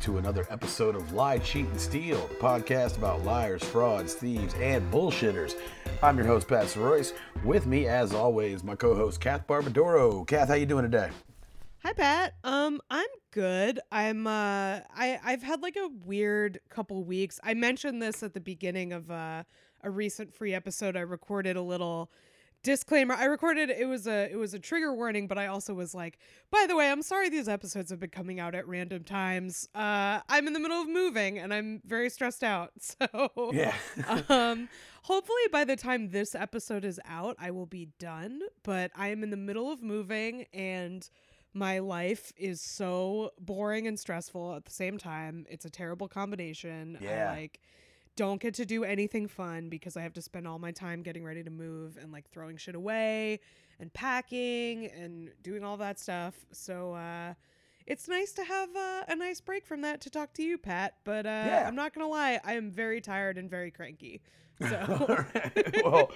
[0.00, 4.90] to another episode of Lie, Cheat, and Steal, the podcast about liars, frauds, thieves, and
[4.90, 5.54] bullshitters.
[6.02, 7.12] I'm your host, Pat Royce.
[7.44, 10.26] With me, as always, my co-host, Kath Barbadoro.
[10.26, 11.10] Kath, how you doing today?
[11.84, 12.34] Hi Pat.
[12.44, 13.80] Um I'm good.
[13.90, 17.40] I'm uh I I've had like a weird couple weeks.
[17.42, 19.44] I mentioned this at the beginning of uh,
[19.82, 22.10] a recent free episode I recorded a little
[22.62, 25.94] disclaimer i recorded it was a it was a trigger warning but i also was
[25.94, 26.18] like
[26.50, 29.68] by the way i'm sorry these episodes have been coming out at random times.
[29.74, 32.72] Uh i'm in the middle of moving and i'm very stressed out.
[32.80, 33.74] So yeah.
[34.28, 34.68] um
[35.02, 39.22] hopefully by the time this episode is out i will be done but i am
[39.22, 41.08] in the middle of moving and
[41.52, 45.46] my life is so boring and stressful at the same time.
[45.50, 46.98] It's a terrible combination.
[47.00, 47.32] Yeah.
[47.32, 47.60] I, like
[48.16, 51.24] don't get to do anything fun because I have to spend all my time getting
[51.24, 53.40] ready to move and like throwing shit away
[53.78, 56.34] and packing and doing all that stuff.
[56.52, 57.34] So uh
[57.86, 60.94] it's nice to have uh, a nice break from that to talk to you, Pat.
[61.02, 61.64] But uh, Yeah.
[61.66, 64.20] I'm not gonna lie, I am very tired and very cranky.
[64.68, 65.24] So
[65.82, 66.10] well,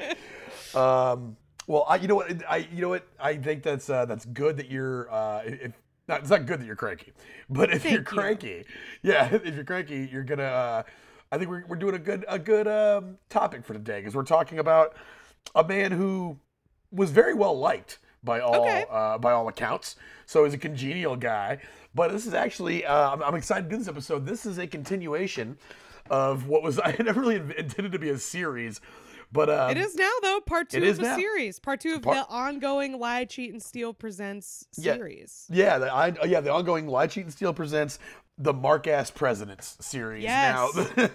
[0.75, 1.37] um,
[1.67, 2.31] well, I, you know what?
[2.47, 3.07] I, you know what?
[3.19, 5.11] I think that's uh, that's good that you're.
[5.11, 5.73] Uh, if
[6.09, 7.13] not, it's not good that you're cranky,
[7.49, 8.05] but if Thank you're you.
[8.05, 8.65] cranky,
[9.03, 10.85] yeah, if you're cranky, you're gonna.
[11.33, 14.23] I think we're, we're doing a good a good um, topic for today because we're
[14.25, 14.95] talking about
[15.55, 16.39] a man who
[16.93, 18.85] was very well liked by all Okay.
[18.91, 19.97] uh, by all accounts.
[20.27, 21.59] So he's a congenial guy.
[21.95, 24.27] But this is actually uh, I'm, I'm excited to do this episode.
[24.27, 25.59] This is a continuation
[26.11, 28.81] of what was I had never really intended to be a series,
[29.33, 31.17] but um, it is now though part two it of a now.
[31.17, 34.95] series, part two of Part- the ongoing Lie, Cheat, and Steal presents Yeah.
[34.95, 35.47] series.
[35.51, 37.99] Yeah, the, I, yeah, the ongoing Lie, Cheat, and Steal presents
[38.39, 40.25] the Mark Ass Presidents series.
[40.25, 40.75] Yes.
[40.97, 41.09] Now,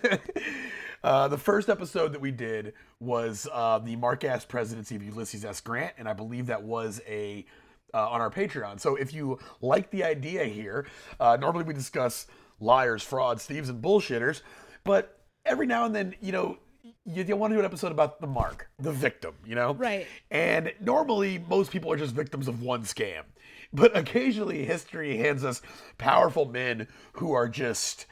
[1.03, 5.43] uh, the first episode that we did was uh, the Mark Ass Presidency of Ulysses
[5.43, 5.61] S.
[5.61, 7.45] Grant, and I believe that was a
[7.93, 8.79] uh, on our Patreon.
[8.79, 10.85] So if you like the idea here,
[11.19, 12.27] uh, normally we discuss
[12.59, 14.41] liars, frauds, thieves, and bullshitters,
[14.83, 16.58] but every now and then, you know.
[17.05, 19.73] You, you want to do an episode about the mark, the victim, you know?
[19.73, 20.08] Right.
[20.31, 23.23] And normally, most people are just victims of one scam.
[23.71, 25.61] But occasionally, history hands us
[25.97, 28.05] powerful men who are just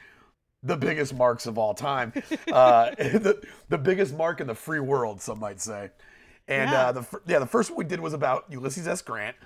[0.62, 2.12] the biggest marks of all time.
[2.52, 5.90] uh, the, the biggest mark in the free world, some might say.
[6.46, 6.88] And Yeah.
[6.88, 9.02] uh, the yeah, the first one we did was about Ulysses S.
[9.02, 9.36] Grant.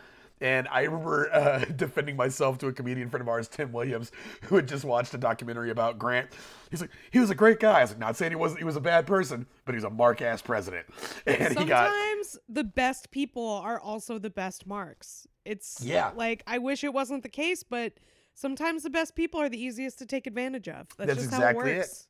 [0.41, 4.11] And I remember uh, defending myself to a comedian friend of ours, Tim Williams,
[4.43, 6.31] who had just watched a documentary about Grant.
[6.71, 7.79] He's like, he was a great guy.
[7.79, 8.59] I was like, not saying he wasn't.
[8.59, 10.87] He was a bad person, but he was a mark ass president.
[11.27, 15.27] And he got Sometimes the best people are also the best marks.
[15.45, 16.11] It's Yeah.
[16.15, 17.95] like I wish it wasn't the case, but
[18.35, 20.89] sometimes the best people are the easiest to take advantage of.
[20.97, 21.75] That's, That's just exactly how it.
[21.75, 22.09] it works.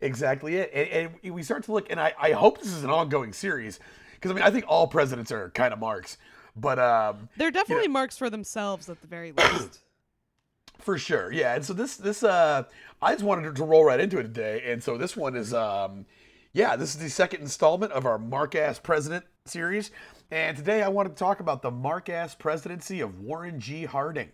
[0.00, 0.70] Exactly it.
[0.74, 3.78] And, and we start to look, and I, I hope this is an ongoing series
[4.14, 6.18] because I mean I think all presidents are kind of marks,
[6.56, 9.80] but um, They're definitely marks for themselves at the very least.
[10.80, 11.54] for sure, yeah.
[11.54, 12.64] And so this this uh,
[13.00, 16.04] I just wanted to roll right into it today, and so this one is um,
[16.52, 19.90] yeah, this is the second installment of our Mark Ass President series,
[20.30, 23.84] and today I wanted to talk about the Mark Ass presidency of Warren G.
[23.84, 24.30] Harding.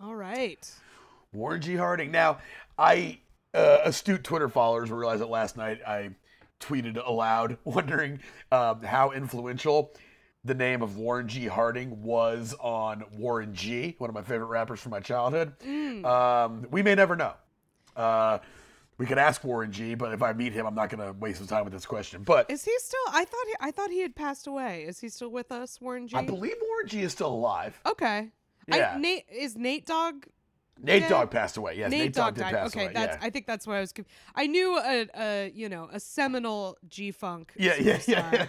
[0.00, 0.70] All right.
[1.32, 1.76] Warren G.
[1.76, 2.10] Harding.
[2.10, 2.38] Now,
[2.78, 3.18] I
[3.54, 6.10] uh, astute Twitter followers will realize that last night I
[6.60, 8.20] tweeted aloud, wondering
[8.52, 9.92] um, how influential
[10.44, 11.46] the name of Warren G.
[11.46, 15.52] Harding was on Warren G, one of my favorite rappers from my childhood.
[15.60, 16.04] Mm.
[16.04, 17.34] Um, we may never know.
[17.94, 18.38] Uh,
[19.00, 21.38] we could ask Warren G, but if I meet him, I'm not going to waste
[21.38, 22.22] some time with this question.
[22.22, 23.00] But Is he still?
[23.08, 23.54] I thought he.
[23.58, 24.84] I thought he had passed away.
[24.86, 26.16] Is he still with us, Warren G?
[26.16, 27.80] I believe Warren G is still alive.
[27.86, 28.28] Okay.
[28.68, 28.92] Yeah.
[28.94, 30.26] I, Nate is Nate Dogg.
[30.82, 31.08] Nate Yeah.
[31.08, 31.76] Dogg passed away.
[31.78, 32.54] Yes, Nate, Nate, Dogg did died.
[32.54, 32.92] pass Okay, away.
[32.94, 33.16] that's.
[33.20, 33.26] yeah.
[33.26, 33.92] I think that's what I was.
[33.92, 37.52] conf- I knew a, a you know a seminal G Funk.
[37.56, 38.46] yeah, yeah, yeah.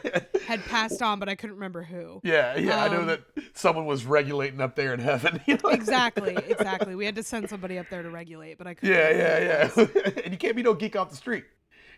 [0.47, 2.21] had passed on, but I couldn't remember who.
[2.23, 3.21] Yeah, yeah, I know Um, that
[3.53, 5.41] someone was regulating up there in heaven.
[5.47, 5.69] You know?
[5.71, 6.95] Exactly, exactly.
[6.95, 8.95] We had to send somebody up there to regulate, but I couldn't.
[8.95, 10.21] Yeah, remember who it yeah, yeah.
[10.23, 11.45] and you can't be no geek off the street.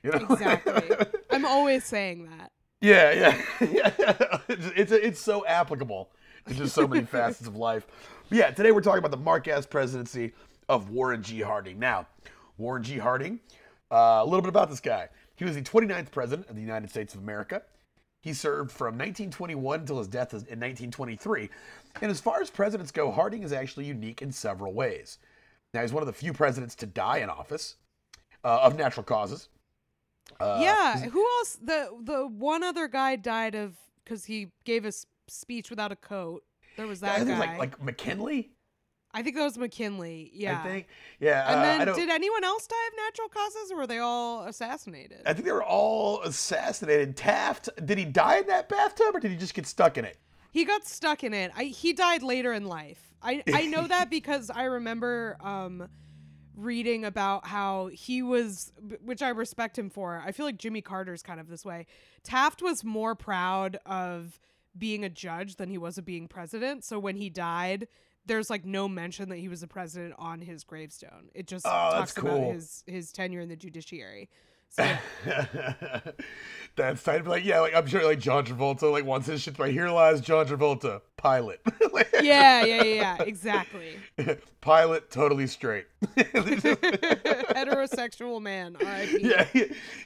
[0.02, 0.18] You know?
[0.32, 0.96] Exactly.
[1.30, 2.52] I'm always saying that.
[2.82, 3.42] yeah, yeah,
[3.72, 4.38] yeah.
[4.50, 6.10] It's, it's so applicable
[6.48, 7.88] to just so many facets of life.
[8.30, 10.34] But yeah, today we're talking about the Mark Ass presidency
[10.70, 11.42] of Warren G.
[11.42, 11.80] Harding.
[11.80, 12.08] Now,
[12.58, 12.98] Warren G.
[12.98, 13.40] Harding,
[13.92, 15.10] uh, a little bit about this guy.
[15.36, 17.62] He was the 29th president of the United States of America.
[18.22, 21.50] He served from 1921 until his death in 1923.
[22.02, 25.18] And as far as presidents go, Harding is actually unique in several ways.
[25.74, 27.76] Now, he's one of the few presidents to die in office
[28.44, 29.50] uh, of natural causes.
[30.40, 31.00] Uh, yeah.
[31.02, 31.60] Who else?
[31.62, 34.94] The the one other guy died of because he gave a
[35.28, 36.44] speech without a coat.
[36.78, 37.14] There was that.
[37.14, 37.40] I think it guy.
[37.40, 38.52] was like, like McKinley,
[39.14, 40.32] I think that was McKinley.
[40.34, 40.60] Yeah.
[40.60, 40.88] I think.
[41.20, 41.48] Yeah.
[41.48, 45.22] And uh, then, did anyone else die of natural causes, or were they all assassinated?
[45.26, 47.16] I think they were all assassinated.
[47.16, 50.18] Taft, did he die in that bathtub or did he just get stuck in it?
[50.52, 51.52] He got stuck in it.
[51.56, 53.14] I, he died later in life.
[53.22, 55.88] I, I know that because I remember um,
[56.56, 58.72] reading about how he was,
[59.04, 60.22] which I respect him for.
[60.26, 61.86] I feel like Jimmy Carter's kind of this way.
[62.24, 64.40] Taft was more proud of
[64.78, 66.84] being a judge than he was of being president.
[66.84, 67.88] So when he died,
[68.26, 71.30] there's like no mention that he was a president on his gravestone.
[71.34, 72.30] It just Oh, talks cool.
[72.30, 74.30] about his his tenure in the judiciary.
[74.74, 74.98] So
[76.76, 77.28] That's tight.
[77.28, 79.60] Like, yeah, like I'm sure like John Travolta like wants his shit.
[79.60, 81.62] Right here lies John Travolta, pilot.
[82.24, 84.00] yeah, yeah, yeah, yeah, exactly.
[84.62, 85.86] pilot, totally straight.
[86.16, 88.76] Heterosexual man.
[88.84, 89.20] R.I.P.
[89.22, 89.46] yeah,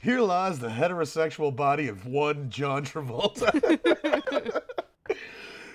[0.02, 4.62] here lies the heterosexual body of one John Travolta.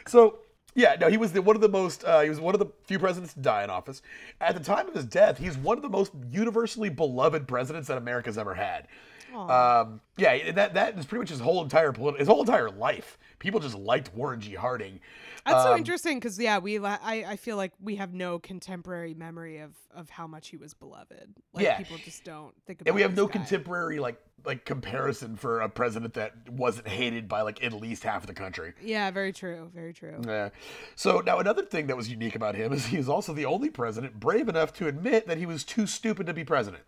[0.06, 0.40] so
[0.74, 2.04] yeah, no, he was the, one of the most.
[2.04, 4.02] Uh, he was one of the few presidents to die in office.
[4.40, 7.98] At the time of his death, he's one of the most universally beloved presidents that
[7.98, 8.88] America's ever had.
[9.36, 13.18] Um, yeah, that that is pretty much his whole entire politi- his whole entire life.
[13.38, 14.54] People just liked Warren G.
[14.54, 15.00] Harding.
[15.44, 16.98] That's so Um, interesting because yeah, we I,
[17.32, 21.34] I feel like we have no contemporary memory of of how much he was beloved.
[21.52, 21.76] Like Yeah.
[21.78, 22.88] people just don't think about.
[22.90, 23.32] And we have no guy.
[23.32, 28.22] contemporary like like comparison for a president that wasn't hated by like at least half
[28.22, 28.74] of the country.
[28.82, 29.70] Yeah, very true.
[29.74, 30.20] Very true.
[30.26, 30.50] Yeah.
[30.94, 33.70] So now another thing that was unique about him is he was also the only
[33.70, 36.82] president brave enough to admit that he was too stupid to be president.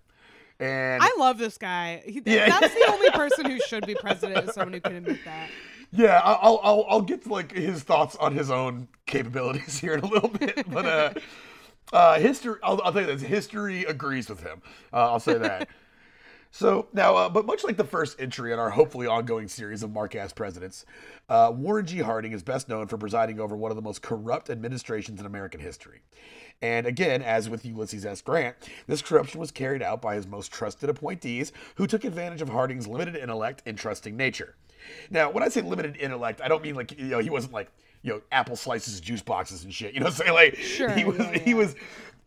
[0.60, 2.02] And I love this guy.
[2.06, 2.48] He, Yeah.
[2.60, 4.48] That's the only person who should be president.
[4.48, 5.48] Is someone who can admit that.
[5.92, 10.00] yeah, I'll I'll I'll get to like his thoughts on his own capabilities here in
[10.00, 11.12] a little bit, but uh,
[11.92, 12.56] uh, history.
[12.62, 14.62] I'll, I'll tell you this: history agrees with him.
[14.92, 15.68] Uh, I'll say that.
[16.54, 19.90] So now, uh, but much like the first entry in our hopefully ongoing series of
[19.90, 20.86] Mark Ass presidents,
[21.28, 21.98] uh, Warren G.
[21.98, 25.58] Harding is best known for presiding over one of the most corrupt administrations in American
[25.58, 26.02] history.
[26.62, 28.22] And again, as with Ulysses S.
[28.22, 28.54] Grant,
[28.86, 32.86] this corruption was carried out by his most trusted appointees who took advantage of Harding's
[32.86, 34.54] limited intellect and trusting nature.
[35.10, 37.68] Now, when I say limited intellect, I don't mean like, you know, he wasn't like,
[38.02, 39.92] you know, apple slices, juice boxes and shit.
[39.92, 40.34] You know what I'm saying?
[40.34, 41.74] Like, Sure, he was, yeah, he was,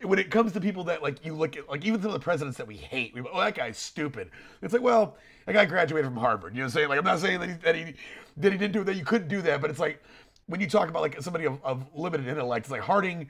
[0.02, 2.24] when it comes to people that like you look at, like even some of the
[2.24, 4.30] presidents that we hate, we go, oh, that guy's stupid.
[4.62, 5.16] It's like, well,
[5.46, 6.54] that guy graduated from Harvard.
[6.54, 6.88] You know what I'm saying?
[6.88, 7.94] Like, I'm not saying that he, that he,
[8.36, 10.02] that he didn't do that, you couldn't do that, but it's like,
[10.46, 13.28] when you talk about like somebody of, of limited intellect, it's like Harding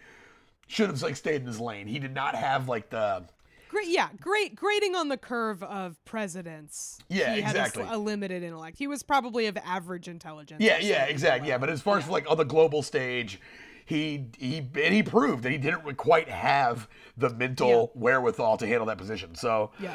[0.66, 1.86] should have like stayed in his lane.
[1.86, 3.24] He did not have like the
[3.68, 6.98] Great, yeah, great grading on the curve of presidents.
[7.08, 7.84] Yeah, he had a exactly.
[7.90, 8.78] a, limited intellect.
[8.78, 10.62] He was probably of average intelligence.
[10.62, 11.58] yeah yeah exactly yeah.
[11.58, 13.40] But as far as like on the global stage,
[13.88, 18.84] he he and he proved that he didn't quite have the mental wherewithal to handle
[18.86, 19.34] that position.
[19.34, 19.94] So Yeah.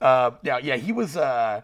[0.00, 1.60] uh, yeah yeah he was uh,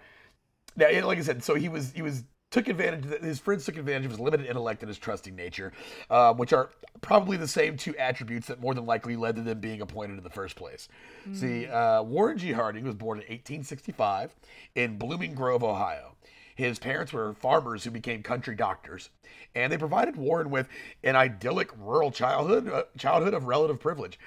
[0.76, 3.64] yeah yeah, like I said, so he was he was took advantage of, his friends
[3.64, 5.72] took advantage of his limited intellect and his trusting nature,
[6.10, 6.70] um, which are
[7.00, 10.24] probably the same two attributes that more than likely led to them being appointed in
[10.24, 10.88] the first place.
[11.32, 12.50] See, uh, Warren G.
[12.50, 14.34] Harding was born in 1865
[14.74, 16.16] in Blooming Grove, Ohio.
[16.60, 19.08] His parents were farmers who became country doctors,
[19.54, 20.68] and they provided Warren with
[21.02, 24.18] an idyllic rural childhood, uh, childhood of relative privilege.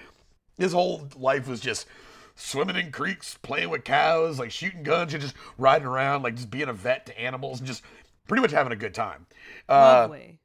[0.58, 1.86] His whole life was just
[2.36, 6.50] swimming in creeks, playing with cows, like shooting guns, and just riding around, like just
[6.50, 7.84] being a vet to animals, and just
[8.28, 9.28] pretty much having a good time.
[9.70, 10.40] Uh, Lovely.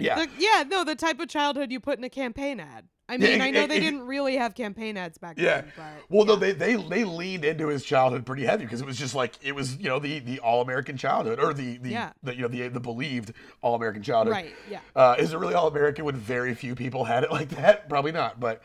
[0.00, 2.88] yeah, The- yeah, no, the type of childhood you put in a campaign ad.
[3.08, 5.60] I mean, Yeah, I know it- they it- didn't really have campaign ads back Yeah.
[5.62, 8.86] then, but Well, no, they, they they leaned into his childhood pretty heavy because it
[8.86, 11.90] was just like it was you know the the all American childhood or the the,
[11.90, 12.12] Yeah.
[12.22, 14.32] the you know the the believed all American childhood.
[14.32, 14.80] Right, yeah.
[14.96, 17.88] Uh, is it really all American when very few people had it like that?
[17.88, 18.40] Probably not.
[18.40, 18.62] But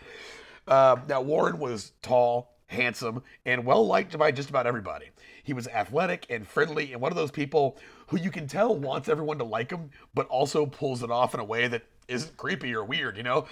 [0.68, 5.08] uh, now Warren was tall, handsome, and well liked by just about everybody.
[5.44, 7.78] He was athletic and friendly, and one of those people
[8.08, 11.40] who you can tell wants everyone to like him, but also pulls it off in
[11.40, 13.18] a way that isn't creepy or weird.
[13.18, 13.48] You know,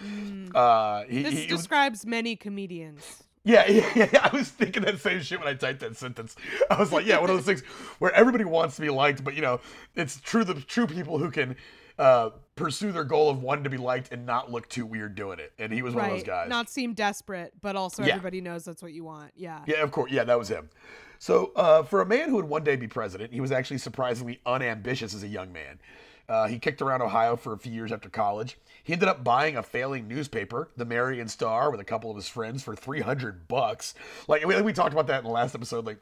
[0.56, 1.24] uh, he, Mm.
[1.24, 3.24] This he- was- describes many comedians.
[3.44, 4.30] yeah, yeah, yeah.
[4.32, 6.36] I was thinking that same shit when I typed that sentence.
[6.70, 7.62] I was like, yeah, one of those things
[8.00, 9.60] where everybody wants to be liked, but you know,
[9.96, 11.56] it's true the true people who can
[12.00, 15.40] uh, pursue their goal of wanting to be liked and not look too weird doing
[15.40, 15.52] it.
[15.58, 16.26] And he was one of those Right.
[16.28, 16.50] guys.
[16.50, 18.10] Not seem desperate, but also Yeah.
[18.14, 19.32] everybody knows that's what you want.
[19.36, 19.62] Yeah.
[19.66, 20.12] Yeah, of course.
[20.12, 20.70] Yeah, that was him.
[21.18, 24.40] So, uh, for a man who would one day be president, he was actually surprisingly
[24.46, 25.80] unambitious as a young man.
[26.30, 28.58] Uh, he kicked around Ohio for a few years after college.
[28.84, 32.28] He ended up buying a failing newspaper, the Marion Star, with a couple of his
[32.28, 33.94] friends for three hundred bucks.
[34.28, 35.86] Like we, we talked about that in the last episode.
[35.86, 36.00] Like,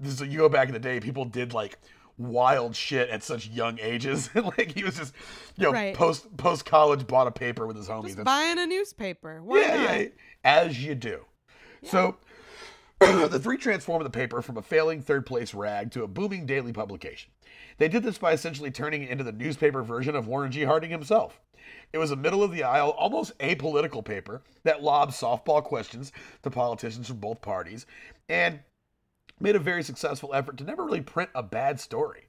[0.00, 1.78] this is, you go back in the day, people did like
[2.16, 4.28] wild shit at such young ages.
[4.34, 5.14] like he was just,
[5.56, 5.94] you know, Right.
[5.94, 8.14] post post college bought a paper with his homies.
[8.14, 9.40] Just buying a newspaper.
[9.42, 10.00] Why yeah, not?
[10.00, 10.06] yeah,
[10.44, 11.24] as you do.
[11.84, 12.16] So
[13.00, 16.72] the three transformed the paper from a failing third place rag to a booming daily
[16.72, 17.30] publication.
[17.78, 20.64] They did this by essentially turning it into the newspaper version of Warren G.
[20.64, 21.40] Harding himself.
[21.92, 26.50] It was a middle of the aisle, almost apolitical paper that lobbed softball questions to
[26.50, 27.86] politicians from both parties
[28.28, 28.60] and
[29.40, 32.24] made a very successful effort to never really print a bad story.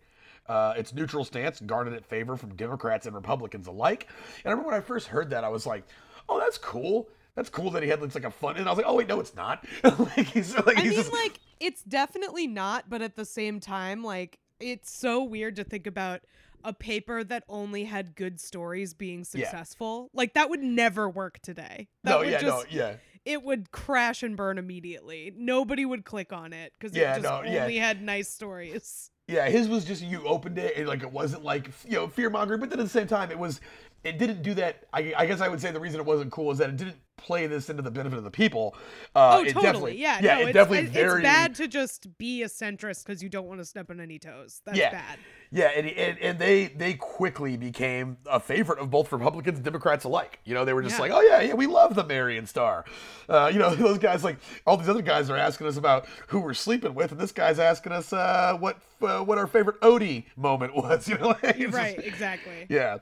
[0.48, 4.08] Uh, its neutral stance garnered it favor from Democrats and Republicans alike.
[4.44, 5.84] And I remember when I first heard that, I was like,
[6.28, 7.08] oh, that's cool.
[7.36, 8.58] that's cool that he had like a fun.
[8.58, 9.66] And I was like, oh wait, no, it's not.
[9.84, 13.60] like he's like I he's mean, just like it's definitely not, but at the same
[13.60, 16.22] time, like it's so weird to think about
[16.64, 20.10] a paper that only had good stories being successful.
[20.14, 21.88] Like that would never work today.
[22.04, 22.96] That no, would yeah, just no, yeah.
[23.26, 25.32] it would crash and burn immediately.
[25.36, 27.62] Nobody would click on it because Yeah, it just no, yeah.
[27.62, 29.12] only had nice stories.
[29.28, 32.30] Yeah, his was just you opened it and like it wasn't like you know fear
[32.30, 33.62] mongering, but then at the same time it was
[34.04, 34.84] it didn't do that.
[34.94, 36.98] I, I guess I would say the reason it wasn't cool is that it didn't
[37.18, 38.74] play this into the benefit of the people.
[39.14, 39.98] Uh, oh, it totally.
[39.98, 43.22] Yeah, yeah, no, it it's, definitely it's very bad to just be a centrist because
[43.22, 44.62] you don't want to step on any toes.
[44.66, 44.92] That's Yeah.
[44.92, 45.20] bad.
[45.52, 50.06] Yeah, and, and and they they quickly became a favorite of both Republicans and Democrats
[50.06, 50.40] alike.
[50.46, 51.02] You know, they were just Yeah.
[51.02, 52.86] like, oh yeah, yeah, we love the Marion Star.
[53.28, 56.40] Uh, you know, those guys like all these other guys are asking us about who
[56.40, 60.24] we're sleeping with, and this guy's asking us uh, what uh, what our favorite Odie
[60.38, 61.08] moment was.
[61.10, 62.66] You know, It's just- Right, exactly.
[62.70, 63.00] yeah.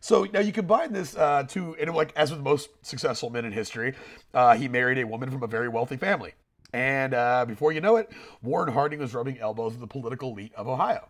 [0.00, 3.52] So now you combine this uh, to, and like as with most successful men in
[3.52, 3.94] history,
[4.34, 6.34] uh, he married a woman from a very wealthy family.
[6.72, 8.10] And uh, before you know it,
[8.42, 11.08] Warren Harding was rubbing elbows with the political elite of Ohio.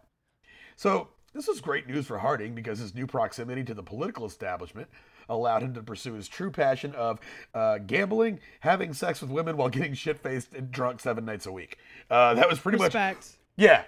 [0.76, 4.88] So this was great news for Harding because his new proximity to the political establishment
[5.28, 7.20] allowed him to pursue his true passion of
[7.54, 11.52] uh, gambling, having sex with women while getting shit faced and drunk seven nights a
[11.52, 11.78] week.
[12.08, 13.36] Uh, that was pretty much, Respect.
[13.56, 13.82] yeah.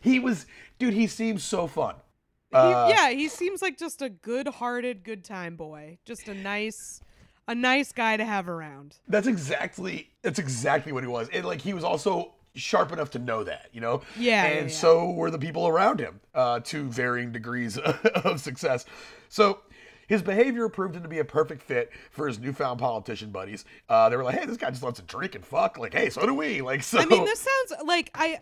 [0.00, 0.46] He was,
[0.78, 0.94] dude.
[0.94, 1.96] He seems so fun.
[2.68, 5.98] He- Uh, yeah, he seems like just a good-hearted, good time boy.
[6.04, 7.00] Just a nice,
[7.48, 8.96] a nice guy to have around.
[9.08, 11.28] That's exactly that's exactly what he was.
[11.28, 14.00] And like he was also sharp enough to know that, you know?
[14.18, 14.68] Yeah, And yeah, yeah.
[14.68, 17.76] so were the people around him, uh, to varying degrees
[18.24, 18.86] of success.
[19.28, 19.60] So
[20.08, 23.64] his behavior proved him to be a perfect fit for his newfound politician buddies.
[23.88, 26.10] Uh, they were like, "Hey, this guy just loves to drink and fuck." Like, "Hey,
[26.10, 28.38] so do we." Like, so I mean, this sounds like I.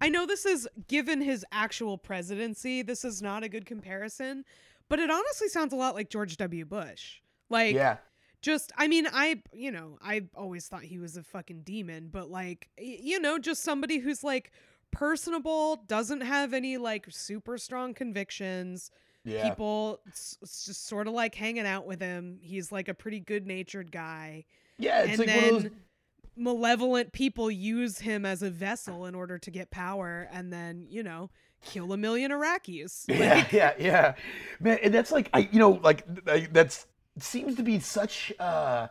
[0.00, 2.82] I know this is given his actual presidency.
[2.82, 4.44] This is not a good comparison,
[4.88, 6.64] but it honestly sounds a lot like George W.
[6.64, 7.20] Bush.
[7.48, 7.98] Like, yeah,
[8.42, 12.30] just I mean, I you know I always thought he was a fucking demon, but
[12.30, 14.50] like you know, just somebody who's like
[14.90, 18.90] personable, doesn't have any like super strong convictions.
[19.24, 22.38] yeah, People s- s- just sort of like hanging out with him.
[22.42, 24.44] He's like a pretty good natured guy.
[24.78, 25.02] yeah.
[25.02, 25.72] It's and like one of those.
[26.36, 31.02] Malevolent people use him as a vessel in order to get power and then, you
[31.02, 31.30] know,
[31.64, 33.04] kill a million Iraqis.
[33.08, 34.14] Yeah, yeah, yeah,
[34.60, 34.78] man.
[34.82, 36.86] And that's like I, you know, like th- that's
[37.18, 38.88] seems to be such uh,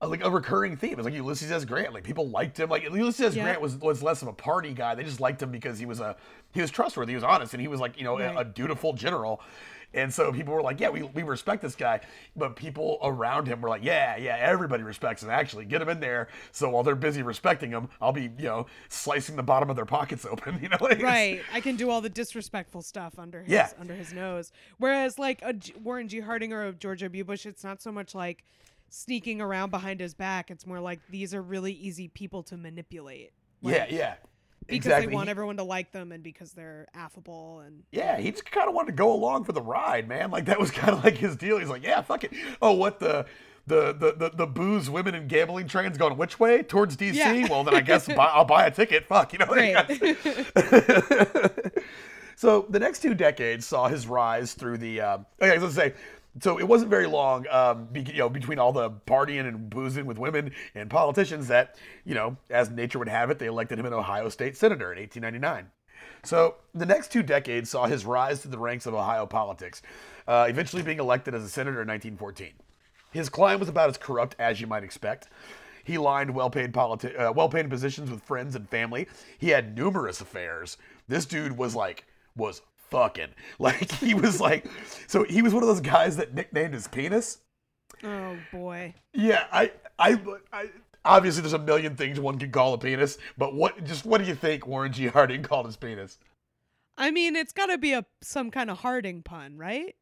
[0.00, 0.94] a, like a recurring theme.
[0.98, 1.64] It's like Ulysses S.
[1.64, 1.92] Grant.
[1.94, 2.68] Like people liked him.
[2.68, 3.34] Like Ulysses S.
[3.34, 3.44] Yeah.
[3.44, 4.94] Grant was was less of a party guy.
[4.94, 6.16] They just liked him because he was a
[6.52, 7.12] he was trustworthy.
[7.12, 9.40] He was honest, and he was like you know a, a dutiful general.
[9.92, 12.00] And so people were like, yeah, we, we respect this guy.
[12.36, 15.30] But people around him were like, yeah, yeah, everybody respects him.
[15.30, 16.28] Actually, get him in there.
[16.52, 19.84] So while they're busy respecting him, I'll be, you know, slicing the bottom of their
[19.86, 20.58] pockets open.
[20.62, 21.40] You know, Like, right.
[21.52, 23.70] I can do all the disrespectful stuff under his Yeah.
[23.80, 24.52] under his nose.
[24.78, 26.20] Whereas like a G- Warren G.
[26.20, 27.24] Harding or a George W.
[27.24, 28.44] Bush, it's not so much like
[28.90, 30.50] sneaking around behind his back.
[30.50, 33.32] It's more like these are really easy people to manipulate.
[33.62, 34.14] Yeah, yeah.
[34.70, 35.06] Because exactly.
[35.08, 38.50] they want He- everyone to like them and because they're affable and Yeah, he just
[38.50, 40.30] kind of wanted to go along for the ride, man.
[40.30, 41.58] Like that was kind of like his deal.
[41.58, 42.32] He's like, yeah, fuck it.
[42.62, 43.26] Oh, what the
[43.66, 46.62] the the the, the booze, women, and gambling train's going which way?
[46.62, 47.14] Towards DC.
[47.14, 47.46] Yeah.
[47.50, 49.06] Well, then I guess buy, I'll buy a ticket.
[49.06, 49.46] Fuck, you know.
[49.46, 49.76] Right.
[52.36, 55.00] so the next two decades saw his rise through the.
[55.00, 55.94] Um, okay, let's say.
[56.38, 60.06] So it wasn't very long, um, be, you know, between all the partying and boozing
[60.06, 63.86] with women and politicians that, you know, as nature would have it, they elected him
[63.86, 65.70] an Ohio State senator in 1899.
[66.22, 69.82] So the next two decades saw his rise to the ranks of Ohio politics,
[70.28, 72.52] uh, eventually being elected as a senator in 1914.
[73.10, 75.28] His climb was about as corrupt as you might expect.
[75.82, 79.08] He lined well-paid politi- uh, well-paid positions with friends and family.
[79.38, 80.76] He had numerous affairs.
[81.08, 82.04] This dude was like
[82.36, 84.66] was fucking like he was like
[85.06, 87.38] so he was one of those guys that nicknamed his penis.
[88.04, 88.94] oh boy.
[89.12, 90.20] Yeah, I I,
[90.52, 90.70] I
[91.04, 94.26] obviously there's a million things one could call a penis, but what just what do
[94.26, 95.06] you think Warren G.
[95.06, 96.18] Harding called his penis?
[96.96, 99.94] I mean, it's got to be a some kind of Harding pun, right?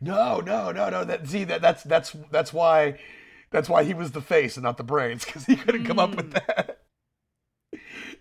[0.00, 1.04] No, no, no, no.
[1.04, 2.98] That see that that's that's that's why
[3.50, 6.14] that's why he was the face and not the brains because he couldn't come up
[6.14, 6.32] with hmm.
[6.32, 6.82] that.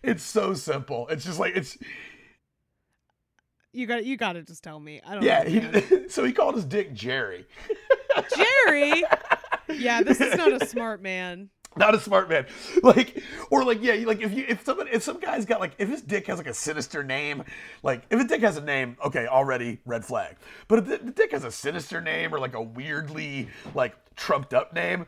[0.03, 1.07] It's so simple.
[1.07, 1.79] It's just like it's
[3.75, 5.01] You got you got to just tell me.
[5.05, 5.23] I don't.
[5.23, 5.47] yeah.
[5.47, 7.45] He, so he called his dick Jerry.
[8.35, 9.03] Jerry.
[9.69, 11.49] Yeah, this is not a smart man.
[11.77, 12.45] Not a smart man,
[12.83, 15.89] like or like yeah, like if you if someone if some guy's got like if
[15.89, 17.43] his dick has like a sinister name,
[17.83, 20.37] like if his dick has a name, okay, already red flag.
[20.69, 24.53] But if the, the dick has a sinister name or like a weirdly like trumped
[24.53, 25.05] up name,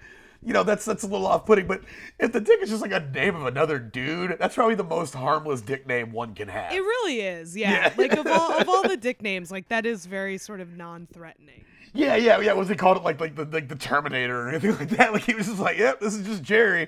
[0.47, 1.67] you know that's that's a little off putting.
[1.67, 1.81] But
[2.19, 5.13] if the dick is just like a name of another dude, that's probably the most
[5.13, 6.71] harmless dick name one can have.
[6.71, 7.57] It really is.
[7.57, 7.71] Yeah.
[7.71, 7.93] Yeah.
[7.97, 11.65] Like of all of all the dick names, like that is very sort of non-threatening.
[11.93, 12.53] Yeah, yeah, yeah.
[12.53, 15.11] Was he called it like like the like the Terminator or anything like that?
[15.17, 16.87] Like he was just like, yep, this is just Jerry,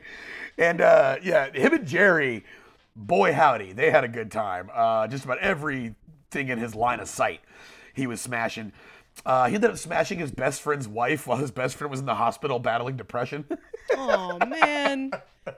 [0.57, 2.45] and uh, yeah, him and Jerry,
[2.95, 4.69] boy howdy, they had a good time.
[4.73, 5.95] Uh, just about everything
[6.47, 7.41] in his line of sight,
[7.93, 8.71] he was smashing.
[9.25, 12.05] Uh, he ended up smashing his best friend's wife while his best friend was in
[12.05, 13.45] the hospital battling depression.
[13.91, 15.09] Oh man,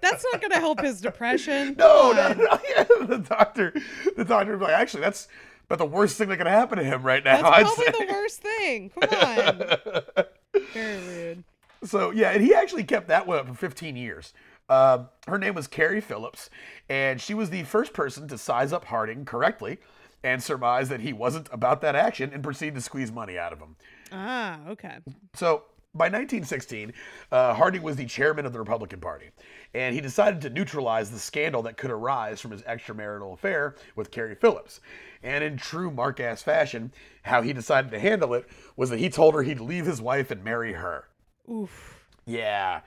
[0.02, 1.76] that's not gonna help his depression.
[1.78, 2.60] no, no, no.
[2.70, 3.74] Yeah, the doctor,
[4.16, 5.28] the doctor was like, actually, that's
[5.66, 7.42] about the worst thing that can happen to him right now.
[7.52, 8.92] That's probably say." the worst thing.
[8.98, 10.26] Come on.
[10.74, 11.44] Very rude.
[11.84, 14.34] So yeah, and he actually kept that one up for 15 years.
[14.70, 16.50] Um, her name was Carrie Phillips,
[16.88, 19.80] and she was the first person to size up Harding correctly
[20.24, 23.60] and surmise that he wasn't about that action and proceed to squeeze money out of
[23.60, 23.76] him.
[24.12, 24.98] Ah, okay.
[25.34, 25.64] So
[25.94, 26.94] by 1916,
[27.32, 29.32] uh, Harding was the chairman of the Republican Party,
[29.74, 34.12] and he decided to neutralize the scandal that could arise from his extramarital affair with
[34.12, 34.80] Carrie Phillips.
[35.24, 39.10] And in true Mark ass fashion, how he decided to handle it was that he
[39.10, 41.06] told her he'd leave his wife and marry her.
[41.50, 42.06] Oof.
[42.26, 42.82] Yeah.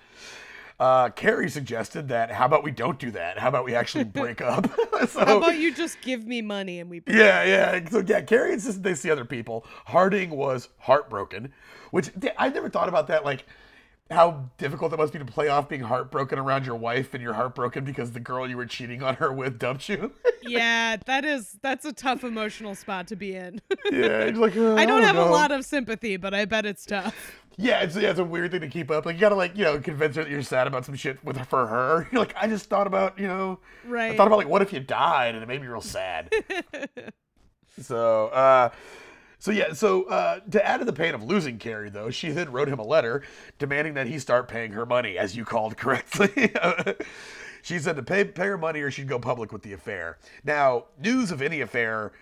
[0.80, 3.38] Uh, Carrie suggested that how about we don't do that?
[3.38, 4.68] How about we actually break up?
[5.08, 7.02] so, How about you just give me money and we?
[7.06, 7.88] yeah, yeah.
[7.88, 9.64] So yeah, Carrie insisted they see other people.
[9.86, 11.52] Harding was heartbroken,
[11.90, 13.24] which I never thought about that.
[13.24, 13.46] Like
[14.10, 17.32] how difficult it must be to play off being heartbroken around your wife and you're
[17.32, 20.12] heartbroken because the girl you were cheating on her with dumped you.
[20.46, 23.62] Yeah, that is that's a tough emotional spot to be in.
[23.90, 25.26] yeah, like I don't have know.
[25.26, 27.40] a lot of sympathy, but I bet it's tough.
[27.56, 29.06] Yeah, it's, yeah, it's a weird thing to keep up.
[29.06, 31.38] Like you gotta like you know convince her that you're sad about some shit with
[31.46, 32.08] for her.
[32.12, 34.12] You're like, I just thought about you know, right?
[34.12, 36.32] I thought about like what if you died and it made me real sad.
[37.80, 38.70] so, uh,
[39.38, 42.50] so yeah, so uh, to add to the pain of losing Carrie, though, she then
[42.50, 43.22] wrote him a letter
[43.58, 46.52] demanding that he start paying her money, as you called correctly.
[47.62, 50.18] she said to pay pay her money or she'd go public with the affair.
[50.42, 52.12] Now, news of any affair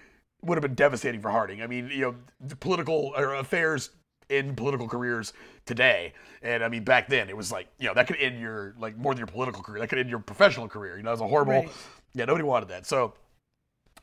[0.43, 1.63] would have been devastating for Harding.
[1.63, 2.15] I mean, you know,
[2.61, 3.91] political affairs
[4.33, 5.33] in political careers
[5.67, 8.75] today, and I mean back then it was like you know that could end your
[8.79, 10.97] like more than your political career, that could end your professional career.
[10.97, 11.53] You know, it was a horrible.
[11.53, 11.71] Right.
[12.15, 12.87] Yeah, nobody wanted that.
[12.87, 13.15] So,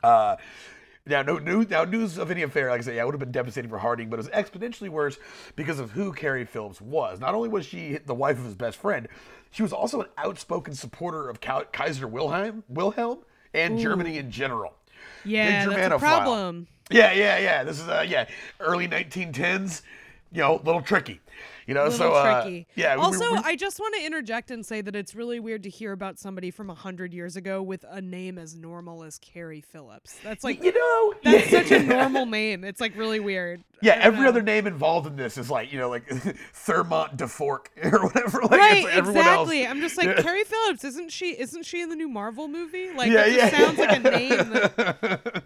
[0.04, 0.38] uh,
[1.06, 1.70] now no news.
[1.70, 3.80] Now news of any affair, like I said, yeah, it would have been devastating for
[3.80, 5.18] Harding, but it was exponentially worse
[5.56, 7.20] because of who Carrie Phillips was.
[7.20, 9.08] Not only was she the wife of his best friend,
[9.52, 13.20] she was also an outspoken supporter of Kaiser Wilhelm, Wilhelm,
[13.54, 14.74] and Germany in general.
[15.26, 16.68] Yeah, Big that's a problem.
[16.92, 17.64] Yeah, yeah, yeah.
[17.64, 18.28] This is uh, yeah,
[18.60, 19.82] early 1910s.
[20.32, 21.22] You know, a little tricky.
[21.66, 22.96] You know, so uh, yeah.
[22.96, 25.92] Also, we- I just want to interject and say that it's really weird to hear
[25.92, 30.18] about somebody from hundred years ago with a name as normal as Carrie Phillips.
[30.24, 31.62] That's like you know, that's yeah.
[31.62, 32.64] such a normal name.
[32.64, 33.64] It's like really weird.
[33.82, 34.30] Yeah, every know.
[34.30, 38.42] other name involved in this is like you know, like Thermont DeFork or whatever.
[38.42, 39.62] Like Right, exactly.
[39.64, 39.72] else.
[39.72, 40.22] I'm just like Yeah.
[40.22, 40.84] Carrie Phillips.
[40.84, 41.40] Isn't she?
[41.40, 42.92] Isn't she in the new Marvel movie?
[42.92, 43.50] Like yeah, it yeah.
[43.50, 44.30] sounds like a name.
[44.30, 45.44] That,